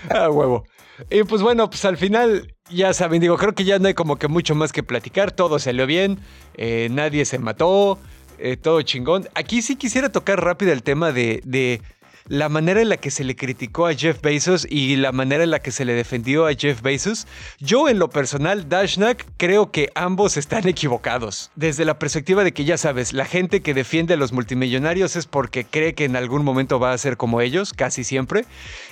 [0.09, 0.65] a huevo.
[1.11, 4.17] Y pues bueno, pues al final, ya saben, digo, creo que ya no hay como
[4.17, 6.19] que mucho más que platicar, todo salió bien,
[6.55, 7.99] eh, nadie se mató,
[8.39, 9.29] eh, todo chingón.
[9.35, 11.81] Aquí sí quisiera tocar rápido el tema de, de
[12.27, 15.51] la manera en la que se le criticó a Jeff Bezos y la manera en
[15.51, 17.27] la que se le defendió a Jeff Bezos,
[17.59, 21.51] yo en lo personal, Dashnak, creo que ambos están equivocados.
[21.55, 25.25] Desde la perspectiva de que ya sabes, la gente que defiende a los multimillonarios es
[25.25, 28.45] porque cree que en algún momento va a ser como ellos, casi siempre.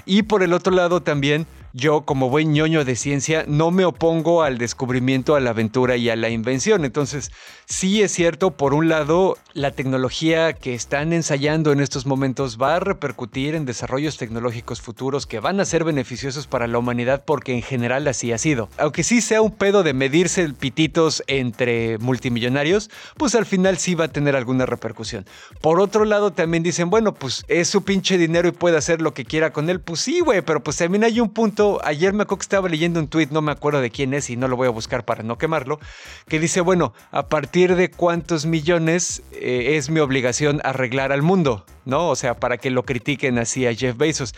[0.05, 1.45] Y por el otro lado también,
[1.75, 6.09] yo como buen ñoño de ciencia no me opongo al descubrimiento, a la aventura y
[6.09, 6.85] a la invención.
[6.85, 7.33] Entonces,
[7.65, 12.77] sí es cierto, por un lado, la tecnología que están ensayando en estos momentos va
[12.77, 17.53] a repercutir en desarrollos tecnológicos futuros que van a ser beneficiosos para la humanidad porque
[17.53, 18.69] en general así ha sido.
[18.77, 24.05] Aunque sí sea un pedo de medirse pititos entre multimillonarios, pues al final sí va
[24.05, 25.25] a tener alguna repercusión.
[25.59, 29.13] Por otro lado, también dicen, bueno, pues es su pinche dinero y puede hacer lo
[29.13, 29.81] que quiera con él.
[29.81, 31.64] Pues sí, güey, pero pues también hay un punto.
[31.83, 34.37] Ayer me acuerdo que estaba leyendo un tweet, no me acuerdo de quién es y
[34.37, 35.79] no lo voy a buscar para no quemarlo,
[36.27, 41.65] que dice, bueno, a partir de cuántos millones eh, es mi obligación arreglar al mundo.
[41.85, 42.09] ¿No?
[42.09, 44.33] O sea, para que lo critiquen así a Jeff Bezos.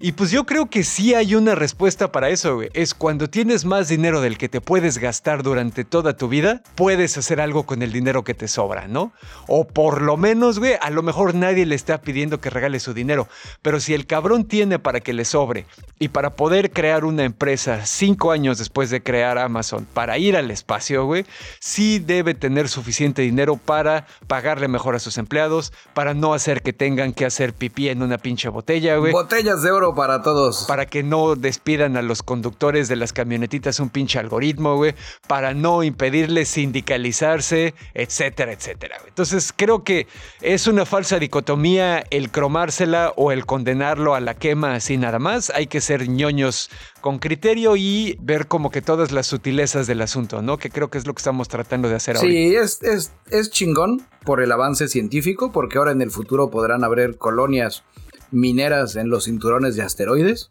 [0.00, 2.68] Y pues yo creo que sí hay una respuesta para eso, güey.
[2.74, 7.16] Es cuando tienes más dinero del que te puedes gastar durante toda tu vida, puedes
[7.16, 9.12] hacer algo con el dinero que te sobra, ¿no?
[9.46, 12.94] O por lo menos, güey, a lo mejor nadie le está pidiendo que regale su
[12.94, 13.28] dinero.
[13.62, 15.66] Pero si el cabrón tiene para que le sobre
[15.98, 20.50] y para poder crear una empresa cinco años después de crear Amazon, para ir al
[20.50, 21.24] espacio, güey,
[21.60, 26.72] sí debe tener suficiente dinero para pagarle mejor a sus empleados, para no hacer que
[26.72, 29.12] tenga tengan que hacer pipí en una pinche botella, güey.
[29.12, 30.64] Botellas de oro para todos.
[30.66, 34.94] Para que no despidan a los conductores de las camionetitas un pinche algoritmo, güey.
[35.26, 38.96] Para no impedirles sindicalizarse, etcétera, etcétera.
[39.06, 40.06] Entonces creo que
[40.40, 45.50] es una falsa dicotomía el cromársela o el condenarlo a la quema así nada más.
[45.50, 46.70] Hay que ser ñoños
[47.02, 50.56] con criterio y ver como que todas las sutilezas del asunto, ¿no?
[50.56, 52.26] Que creo que es lo que estamos tratando de hacer ahora.
[52.26, 56.84] Sí, es, es, es chingón por el avance científico, porque ahora en el futuro podrán
[56.84, 57.82] haber colonias
[58.30, 60.50] mineras en los cinturones de asteroides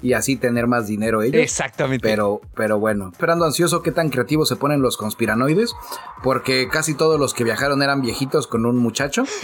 [0.00, 1.42] y así tener más dinero ellos.
[1.42, 2.08] Exactamente.
[2.08, 5.74] Pero, pero bueno, esperando ansioso qué tan creativos se ponen los conspiranoides,
[6.22, 9.24] porque casi todos los que viajaron eran viejitos con un muchacho.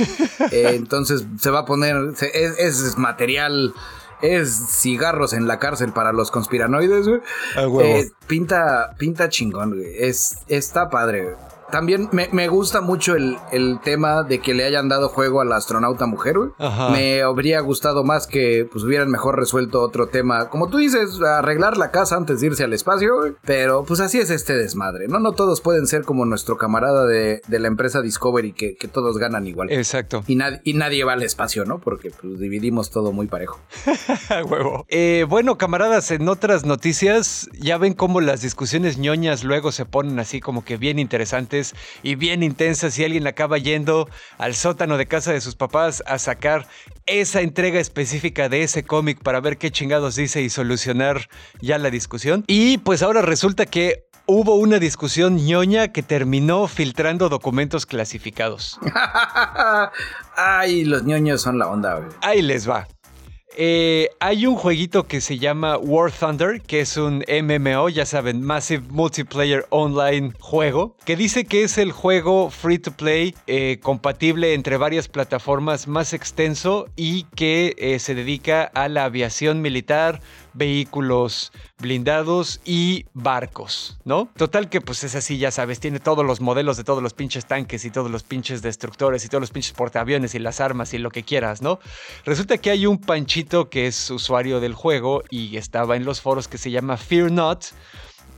[0.51, 3.75] Eh, entonces se va a poner, es, es material
[4.23, 7.21] es cigarros en la cárcel para los conspiranoides, güey.
[7.83, 9.95] Eh, pinta, pinta chingón, güey.
[9.99, 11.58] Es, está padre, güey.
[11.71, 13.39] También me, gusta mucho el,
[13.83, 16.51] tema de que le hayan dado juego a la astronauta mujer, güey.
[16.93, 20.49] Me habría gustado más que pues hubieran mejor resuelto otro tema.
[20.49, 23.33] Como tú dices, arreglar la casa antes de irse al espacio, güey.
[23.45, 25.19] Pero pues así es este desmadre, ¿no?
[25.21, 29.47] No todos pueden ser como nuestro camarada de, la empresa Discovery, que, que, todos ganan
[29.47, 29.71] igual.
[29.71, 30.23] Exacto.
[30.27, 31.79] Y, y nadie va al espacio, ¿no?
[31.79, 33.61] Porque pues dividimos todo muy parejo.
[34.49, 34.87] Huevo.
[34.89, 40.19] Eh, bueno, camaradas, en otras noticias, ya ven cómo las discusiones ñoñas luego se ponen
[40.19, 41.58] así como que bien interesantes
[42.03, 46.19] y bien intensas y alguien acaba yendo al sótano de casa de sus papás a
[46.19, 46.67] sacar
[47.07, 51.29] esa entrega específica de ese cómic para ver qué chingados dice y solucionar
[51.61, 52.45] ya la discusión.
[52.47, 58.79] Y pues ahora resulta que hubo una discusión ñoña que terminó filtrando documentos clasificados.
[60.37, 62.09] Ay, los ñoños son la onda, güey.
[62.21, 62.87] Ahí les va.
[63.61, 68.41] Eh, hay un jueguito que se llama War Thunder, que es un MMO, ya saben,
[68.41, 74.55] Massive Multiplayer Online juego, que dice que es el juego free to play eh, compatible
[74.55, 80.21] entre varias plataformas más extenso y que eh, se dedica a la aviación militar,
[80.59, 84.29] vehículos blindados y barcos, ¿no?
[84.37, 87.47] Total que pues es así, ya sabes, tiene todos los modelos de todos los pinches
[87.47, 90.99] tanques y todos los pinches destructores y todos los pinches portaaviones y las armas y
[90.99, 91.79] lo que quieras, ¿no?
[92.25, 96.49] Resulta que hay un panchito que es usuario del juego y estaba en los foros
[96.49, 97.67] que se llama Fear Not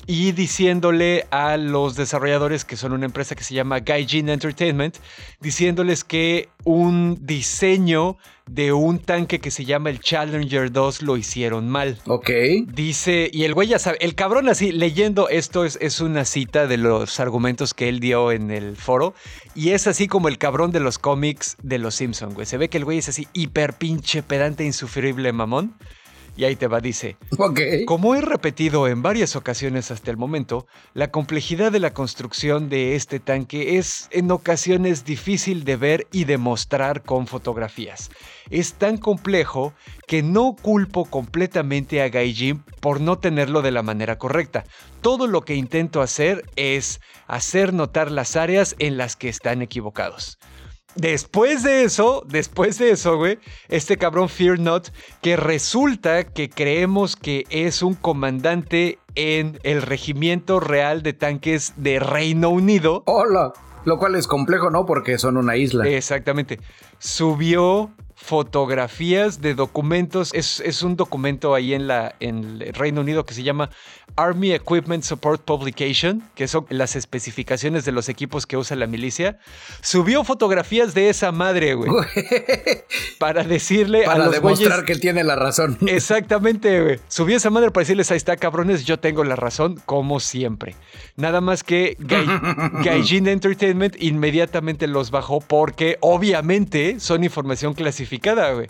[0.06, 4.96] y diciéndole a los desarrolladores, que son una empresa que se llama Gaijin Entertainment,
[5.40, 8.16] diciéndoles que un diseño
[8.50, 11.98] de un tanque que se llama el Challenger 2 lo hicieron mal.
[12.06, 12.30] Ok.
[12.66, 16.66] Dice, y el güey ya sabe, el cabrón así, leyendo esto es, es una cita
[16.66, 19.14] de los argumentos que él dio en el foro,
[19.54, 22.46] y es así como el cabrón de los cómics de los Simpsons, güey.
[22.46, 25.76] Se ve que el güey es así hiper pinche pedante, insufrible mamón.
[26.36, 27.16] Y ahí te va, dice.
[27.86, 32.96] Como he repetido en varias ocasiones hasta el momento, la complejidad de la construcción de
[32.96, 38.10] este tanque es en ocasiones difícil de ver y demostrar con fotografías.
[38.50, 39.72] Es tan complejo
[40.06, 44.64] que no culpo completamente a Gaijin por no tenerlo de la manera correcta.
[45.02, 50.38] Todo lo que intento hacer es hacer notar las áreas en las que están equivocados.
[50.96, 53.38] Después de eso, después de eso, güey,
[53.68, 54.88] este cabrón Fear Not,
[55.22, 62.00] que resulta que creemos que es un comandante en el regimiento real de tanques de
[62.00, 63.02] Reino Unido.
[63.06, 63.52] Hola.
[63.84, 64.84] Lo cual es complejo, ¿no?
[64.84, 65.88] Porque son una isla.
[65.88, 66.60] Exactamente.
[66.98, 67.90] Subió
[68.22, 70.30] fotografías de documentos.
[70.34, 73.70] Es, es, un documento ahí en, la, en el Reino Unido que se llama
[74.16, 79.38] Army Equipment Support Publication, que son las especificaciones de los equipos que usa la milicia.
[79.80, 81.90] Subió fotografías de esa madre, güey.
[83.18, 85.78] para decirle para a los demostrar que él tiene la razón.
[85.86, 87.00] Exactamente, güey.
[87.08, 90.76] Subió esa madre para decirles, ahí está, cabrones, yo tengo la razón, como siempre.
[91.16, 91.96] Nada más que
[92.84, 98.09] Gaijin Entertainment inmediatamente los bajó porque obviamente son información clasificada,
[98.54, 98.66] güey.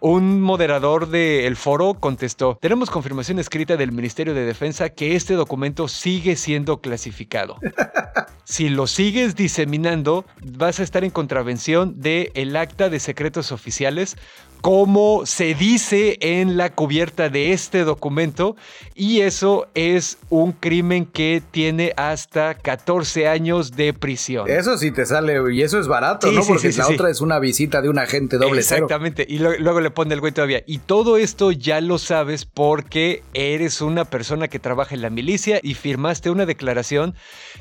[0.00, 5.88] Un moderador del foro contestó, tenemos confirmación escrita del Ministerio de Defensa que este documento
[5.88, 7.56] sigue siendo clasificado.
[8.48, 14.16] Si lo sigues diseminando, vas a estar en contravención del el acta de secretos oficiales
[14.60, 18.56] como se dice en la cubierta de este documento
[18.94, 24.48] y eso es un crimen que tiene hasta 14 años de prisión.
[24.48, 26.42] Eso sí te sale y eso es barato, ¿no?
[26.42, 30.14] Porque la otra es una visita de un agente doble Exactamente, y luego le pone
[30.14, 30.62] el güey todavía.
[30.66, 35.60] Y todo esto ya lo sabes porque eres una persona que trabaja en la milicia
[35.62, 37.14] y firmaste una declaración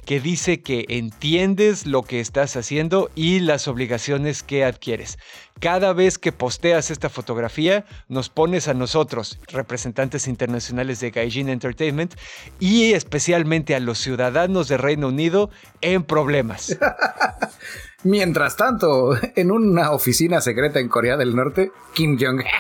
[0.08, 5.20] que dice que entiendes lo que estás haciendo y las obligaciones que adquieres.
[5.60, 12.16] Cada vez que posteas esta fotografía, nos pones a nosotros, representantes internacionales de Gaijin Entertainment,
[12.58, 15.50] y especialmente a los ciudadanos de Reino Unido
[15.82, 16.78] en problemas.
[18.08, 22.42] Mientras tanto, en una oficina secreta en Corea del Norte, Kim Jong.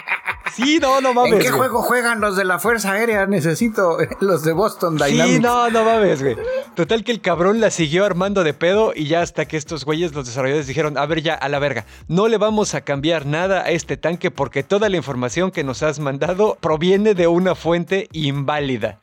[0.53, 1.33] Sí, no, no mames.
[1.33, 3.27] ¿En qué juego juegan los de la Fuerza Aérea?
[3.27, 5.35] Necesito los de Boston Dynamics.
[5.35, 6.35] Sí, no, no mames, güey.
[6.73, 10.15] Total que el cabrón la siguió armando de pedo y ya hasta que estos güeyes,
[10.15, 13.61] los desarrolladores, dijeron, a ver ya, a la verga, no le vamos a cambiar nada
[13.61, 18.07] a este tanque porque toda la información que nos has mandado proviene de una fuente
[18.13, 18.99] inválida.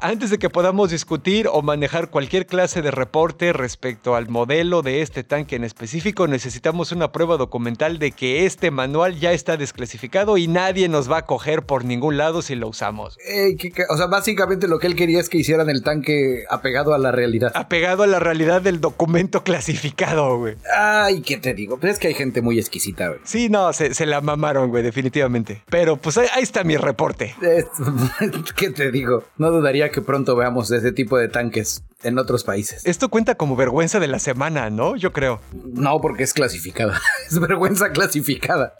[0.00, 5.00] Antes de que podamos discutir o manejar cualquier clase de reporte respecto al modelo de
[5.00, 10.36] este tanque en específico, necesitamos una prueba documental de que este manual ya está desclasificado
[10.36, 13.16] y nadie nos va a coger por ningún lado si lo usamos.
[13.26, 13.56] Eh,
[13.88, 17.10] o sea, básicamente lo que él quería es que hicieran el tanque apegado a la
[17.10, 17.52] realidad.
[17.54, 20.56] Apegado a la realidad del documento clasificado, güey.
[20.76, 21.78] Ay, ¿qué te digo?
[21.78, 23.20] Pues es que hay gente muy exquisita, güey.
[23.24, 25.62] Sí, no, se, la mamaron, güey, definitivamente.
[25.70, 27.34] Pero pues ahí, está mi reporte.
[28.56, 29.24] ¿Qué te digo?
[29.38, 32.84] No dudaría que pronto veamos ese tipo de tanques en otros países.
[32.86, 34.96] Esto cuenta como vergüenza de la semana, ¿no?
[34.96, 35.40] Yo creo.
[35.52, 37.00] No, porque es clasificada.
[37.30, 38.76] es vergüenza clasificada.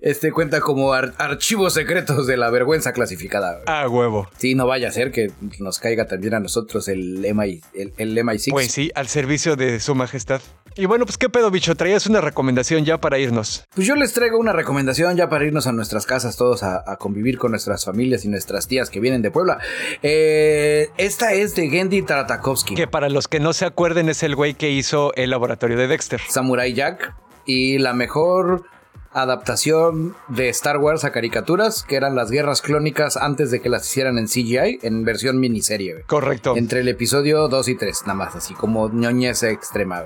[0.00, 3.60] Este cuenta como archivos secretos de la vergüenza clasificada.
[3.66, 4.28] Ah, huevo.
[4.36, 8.16] Sí, no vaya a ser que nos caiga también a nosotros el MI, el, el
[8.16, 8.50] MI6.
[8.52, 10.40] Pues sí, al servicio de su majestad.
[10.76, 13.64] Y bueno, pues qué pedo, bicho, traías una recomendación ya para irnos.
[13.74, 17.36] Pues yo les traigo una recomendación ya para irnos a nuestras casas todos a, convivir
[17.38, 19.58] con nuestras familias y nuestras tías que vienen de Puebla.
[20.02, 22.76] Eh, esta es de Gendy Tartakovsky.
[22.76, 25.88] Que para los que no se acuerden es el güey que hizo el laboratorio de
[25.88, 26.20] Dexter.
[26.28, 27.12] Samurai Jack
[27.44, 28.64] y la mejor
[29.12, 33.88] adaptación de Star Wars a caricaturas, que eran las guerras clónicas antes de que las
[33.88, 36.04] hicieran en CGI, en versión miniserie.
[36.06, 36.54] Correcto.
[36.56, 40.04] Entre el episodio 2 y 3, nada más, así como ñoñez extrema.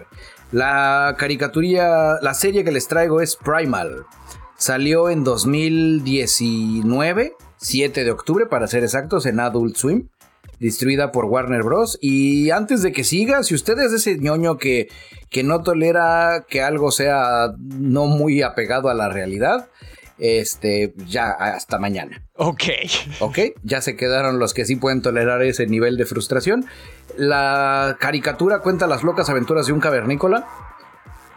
[0.52, 4.06] La caricatura, la serie que les traigo es Primal.
[4.56, 10.08] Salió en 2019, 7 de octubre para ser exactos, en Adult Swim
[10.62, 11.98] distribuida por Warner Bros.
[12.00, 14.88] Y antes de que siga, si usted es ese ñoño que,
[15.28, 19.68] que no tolera que algo sea no muy apegado a la realidad,
[20.18, 22.22] este, ya hasta mañana.
[22.36, 22.62] Ok.
[23.18, 26.64] Ok, ya se quedaron los que sí pueden tolerar ese nivel de frustración.
[27.16, 30.46] La caricatura cuenta las locas aventuras de un cavernícola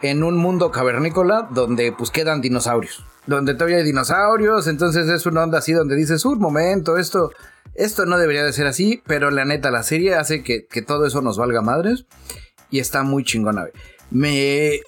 [0.02, 3.04] en un mundo cavernícola donde pues quedan dinosaurios.
[3.26, 7.32] Donde todavía hay dinosaurios, entonces es una onda así donde dices, un momento, esto
[7.74, 11.22] esto no debería de ser así, pero la neta, la serie hace que, todo eso
[11.22, 12.06] nos valga madres.
[12.70, 13.66] Y está muy chingona.
[14.10, 14.80] Me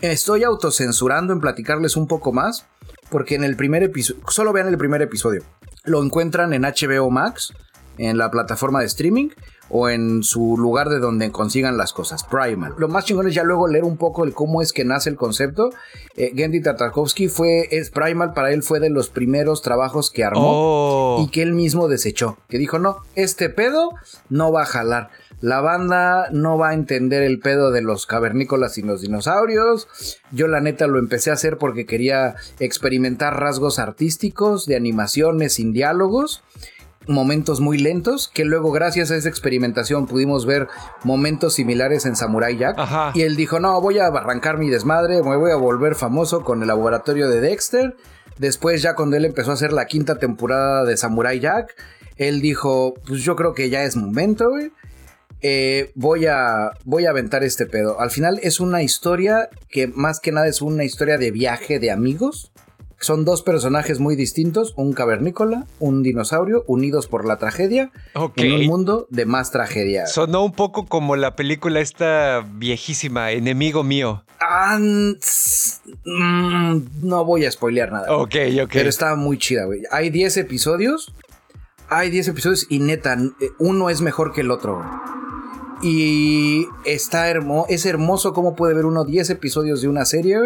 [0.00, 2.66] estoy autocensurando en platicarles un poco más.
[3.10, 5.42] Porque en el primer episodio, solo vean el primer episodio.
[5.84, 7.52] Lo encuentran en HBO Max,
[7.98, 9.28] en la plataforma de streaming
[9.68, 12.74] o en su lugar de donde consigan las cosas, Primal.
[12.78, 15.16] Lo más chingón es ya luego leer un poco el cómo es que nace el
[15.16, 15.70] concepto.
[16.16, 20.42] Eh, Gendy Tartakovsky fue, es Primal para él fue de los primeros trabajos que armó
[20.44, 21.24] oh.
[21.24, 22.38] y que él mismo desechó.
[22.48, 23.92] Que dijo, no, este pedo
[24.28, 25.10] no va a jalar.
[25.40, 29.88] La banda no va a entender el pedo de los cavernícolas y los dinosaurios.
[30.30, 35.72] Yo la neta lo empecé a hacer porque quería experimentar rasgos artísticos de animaciones sin
[35.72, 36.42] diálogos
[37.06, 40.68] momentos muy lentos, que luego gracias a esa experimentación pudimos ver
[41.02, 42.78] momentos similares en Samurai Jack.
[43.14, 46.62] Y él dijo, no, voy a arrancar mi desmadre, me voy a volver famoso con
[46.62, 47.96] el laboratorio de Dexter.
[48.38, 51.74] Después ya cuando él empezó a hacer la quinta temporada de Samurai Jack,
[52.16, 54.50] él dijo, pues yo creo que ya es momento,
[55.46, 58.00] eh, voy, a, voy a aventar este pedo.
[58.00, 61.90] Al final es una historia que más que nada es una historia de viaje de
[61.90, 62.50] amigos.
[63.04, 67.92] Son dos personajes muy distintos, un cavernícola, un dinosaurio, unidos por la tragedia
[68.36, 70.06] en un mundo de más tragedia.
[70.06, 74.24] Sonó un poco como la película esta viejísima, Enemigo Mío.
[74.40, 75.16] Ah, mm,
[77.02, 78.10] no voy a spoilear nada.
[78.16, 78.70] Ok, ok.
[78.72, 79.82] Pero está muy chida, güey.
[79.90, 81.12] Hay 10 episodios.
[81.90, 83.18] Hay 10 episodios y neta,
[83.58, 84.82] uno es mejor que el otro.
[85.82, 90.38] Y está hermoso, es hermoso cómo puede ver uno 10 episodios de una serie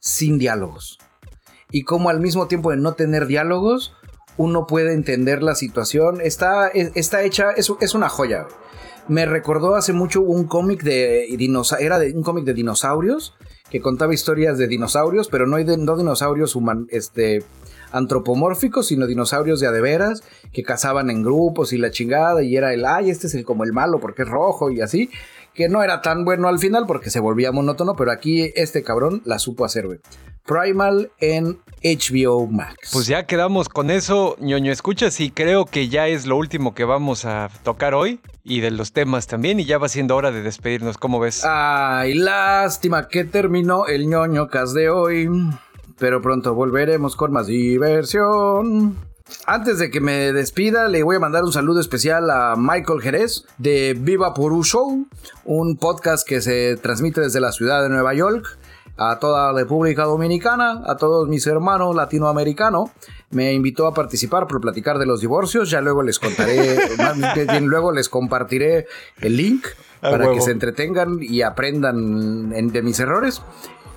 [0.00, 0.98] sin diálogos
[1.70, 3.94] y cómo al mismo tiempo de no tener diálogos,
[4.36, 6.20] uno puede entender la situación.
[6.20, 8.46] Está, está hecha, es, es una joya.
[9.06, 11.26] Me recordó hace mucho un cómic de
[11.78, 13.34] era de, un cómic de dinosaurios
[13.70, 17.44] que contaba historias de dinosaurios, pero no, hay de, no dinosaurios human, este,
[17.92, 20.22] antropomórficos, sino dinosaurios de adeveras
[20.52, 23.64] que cazaban en grupos y la chingada y era el, ay, este es el como
[23.64, 25.10] el malo porque es rojo y así
[25.54, 29.22] que no era tan bueno al final porque se volvía monótono, pero aquí este cabrón
[29.24, 30.00] la supo hacer, güey.
[30.44, 32.90] Primal en HBO Max.
[32.92, 36.84] Pues ya quedamos con eso, ñoño escuchas, y creo que ya es lo último que
[36.84, 40.42] vamos a tocar hoy y de los temas también, y ya va siendo hora de
[40.42, 41.44] despedirnos, ¿cómo ves?
[41.44, 45.30] Ay, lástima que terminó el ñoño cas de hoy,
[45.98, 48.98] pero pronto volveremos con más diversión.
[49.46, 53.44] Antes de que me despida, le voy a mandar un saludo especial a Michael Jerez
[53.56, 55.06] de Viva Puru Show,
[55.44, 58.58] un podcast que se transmite desde la ciudad de Nueva York
[58.96, 62.90] a toda la República Dominicana, a todos mis hermanos latinoamericanos.
[63.30, 65.70] Me invitó a participar por platicar de los divorcios.
[65.70, 66.78] Ya luego les contaré,
[67.62, 68.86] luego les compartiré
[69.20, 69.66] el link
[70.00, 73.42] para que se entretengan y aprendan de mis errores.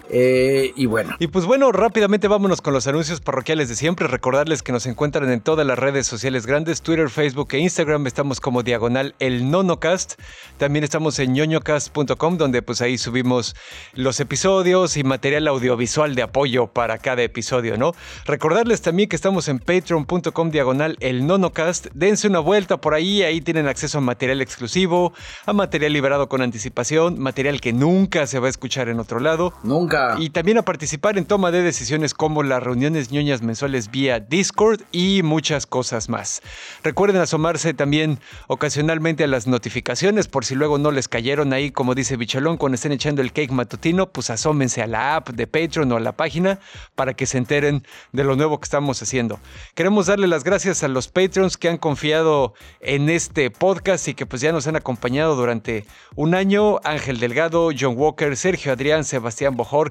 [0.10, 1.16] Eh, y bueno.
[1.20, 4.08] Y pues bueno, rápidamente vámonos con los anuncios parroquiales de siempre.
[4.08, 8.08] Recordarles que nos encuentran en todas las redes sociales grandes, Twitter, Facebook e Instagram.
[8.08, 10.20] Estamos como diagonal el nonocast.
[10.58, 13.56] También estamos en ñoñocast.com, donde pues ahí subimos
[13.94, 17.94] los episodios y material audiovisual de apoyo para cada episodio, ¿no?
[18.26, 21.88] Recordarles también que estamos en patreon.com diagonal el nonocast.
[21.94, 25.14] Dense una vuelta por ahí, ahí tienen acceso a material exclusivo,
[25.46, 29.54] a material liberado con anticipación, material que nunca se va a escuchar en otro lado.
[29.64, 34.19] Nunca y también a participar en toma de decisiones como las reuniones ñoñas mensuales vía
[34.19, 36.41] Discord y muchas cosas más.
[36.84, 41.95] Recuerden asomarse también ocasionalmente a las notificaciones por si luego no les cayeron ahí, como
[41.95, 45.91] dice Bicholón, cuando estén echando el cake matutino, pues asómense a la app de Patreon
[45.91, 46.60] o a la página
[46.95, 49.40] para que se enteren de lo nuevo que estamos haciendo.
[49.76, 54.26] Queremos darle las gracias a los Patreons que han confiado en este podcast y que
[54.26, 56.80] pues ya nos han acompañado durante un año.
[56.84, 59.86] Ángel Delgado, John Walker, Sergio Adrián, Sebastián Bojor,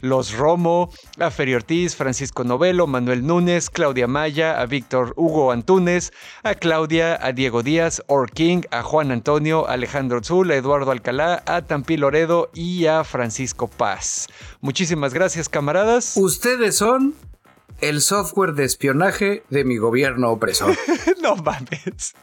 [0.00, 6.12] los Romo, a Feri Ortiz, Francisco Novelo, Manuel Núñez, Claudia Maya, a Víctor Hugo Antúnez,
[6.42, 11.42] a Claudia, a Diego Díaz, Or King, a Juan Antonio, Alejandro Zul, a Eduardo Alcalá,
[11.46, 14.28] a Tampi Loredo y a Francisco Paz.
[14.60, 16.16] Muchísimas gracias, camaradas.
[16.16, 17.14] Ustedes son
[17.82, 20.74] el software de espionaje de mi gobierno opresor.
[21.22, 22.14] no mames.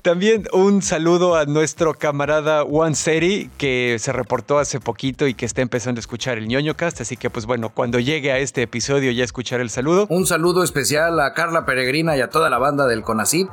[0.00, 5.44] También un saludo a nuestro camarada Juan Seri, que se reportó hace poquito y que
[5.44, 7.00] está empezando a escuchar el ñoño cast.
[7.00, 10.06] Así que, pues bueno, cuando llegue a este episodio ya escucharé el saludo.
[10.08, 13.48] Un saludo especial a Carla Peregrina y a toda la banda del CONACID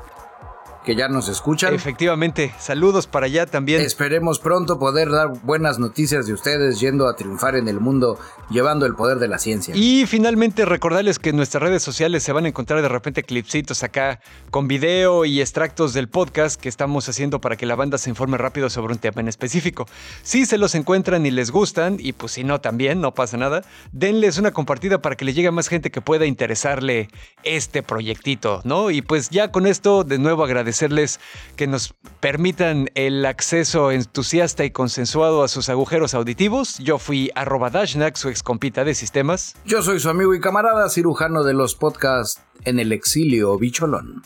[0.84, 1.73] que ya nos escuchan.
[1.73, 3.81] Efectivamente, saludos para allá también.
[3.81, 8.19] Esperemos pronto poder dar buenas noticias de ustedes yendo a triunfar en el mundo,
[8.49, 9.76] llevando el poder de la ciencia.
[9.76, 13.84] Y finalmente recordarles que en nuestras redes sociales se van a encontrar de repente clipsitos
[13.84, 14.19] acá
[14.51, 18.38] con video y extractos del podcast que estamos haciendo para que la banda se informe
[18.38, 19.88] rápido sobre un tema en específico.
[20.22, 23.64] Si se los encuentran y les gustan, y pues si no también, no pasa nada,
[23.91, 27.10] denles una compartida para que le llegue a más gente que pueda interesarle
[27.43, 28.91] este proyectito, ¿no?
[28.91, 31.19] Y pues ya con esto, de nuevo agradecer agradecerles
[31.55, 36.79] que nos permitan el acceso entusiasta y consensuado a sus agujeros auditivos.
[36.79, 39.55] Yo fui arroba Dashnak, su ex compita de sistemas.
[39.65, 44.23] Yo soy su amigo y camarada, cirujano de los podcasts en el exilio bicholón.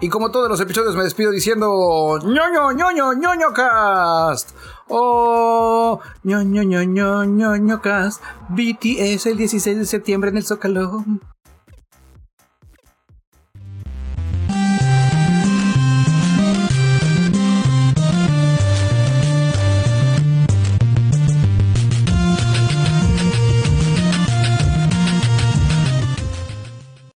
[0.00, 4.50] Y como todos los episodios me despido diciendo ñoño, ñoño, ñoño cast.
[4.88, 8.22] Oh, ñoño, ñoño, ñoño cast.
[8.48, 11.04] BTS el 16 de septiembre en el Zócalo.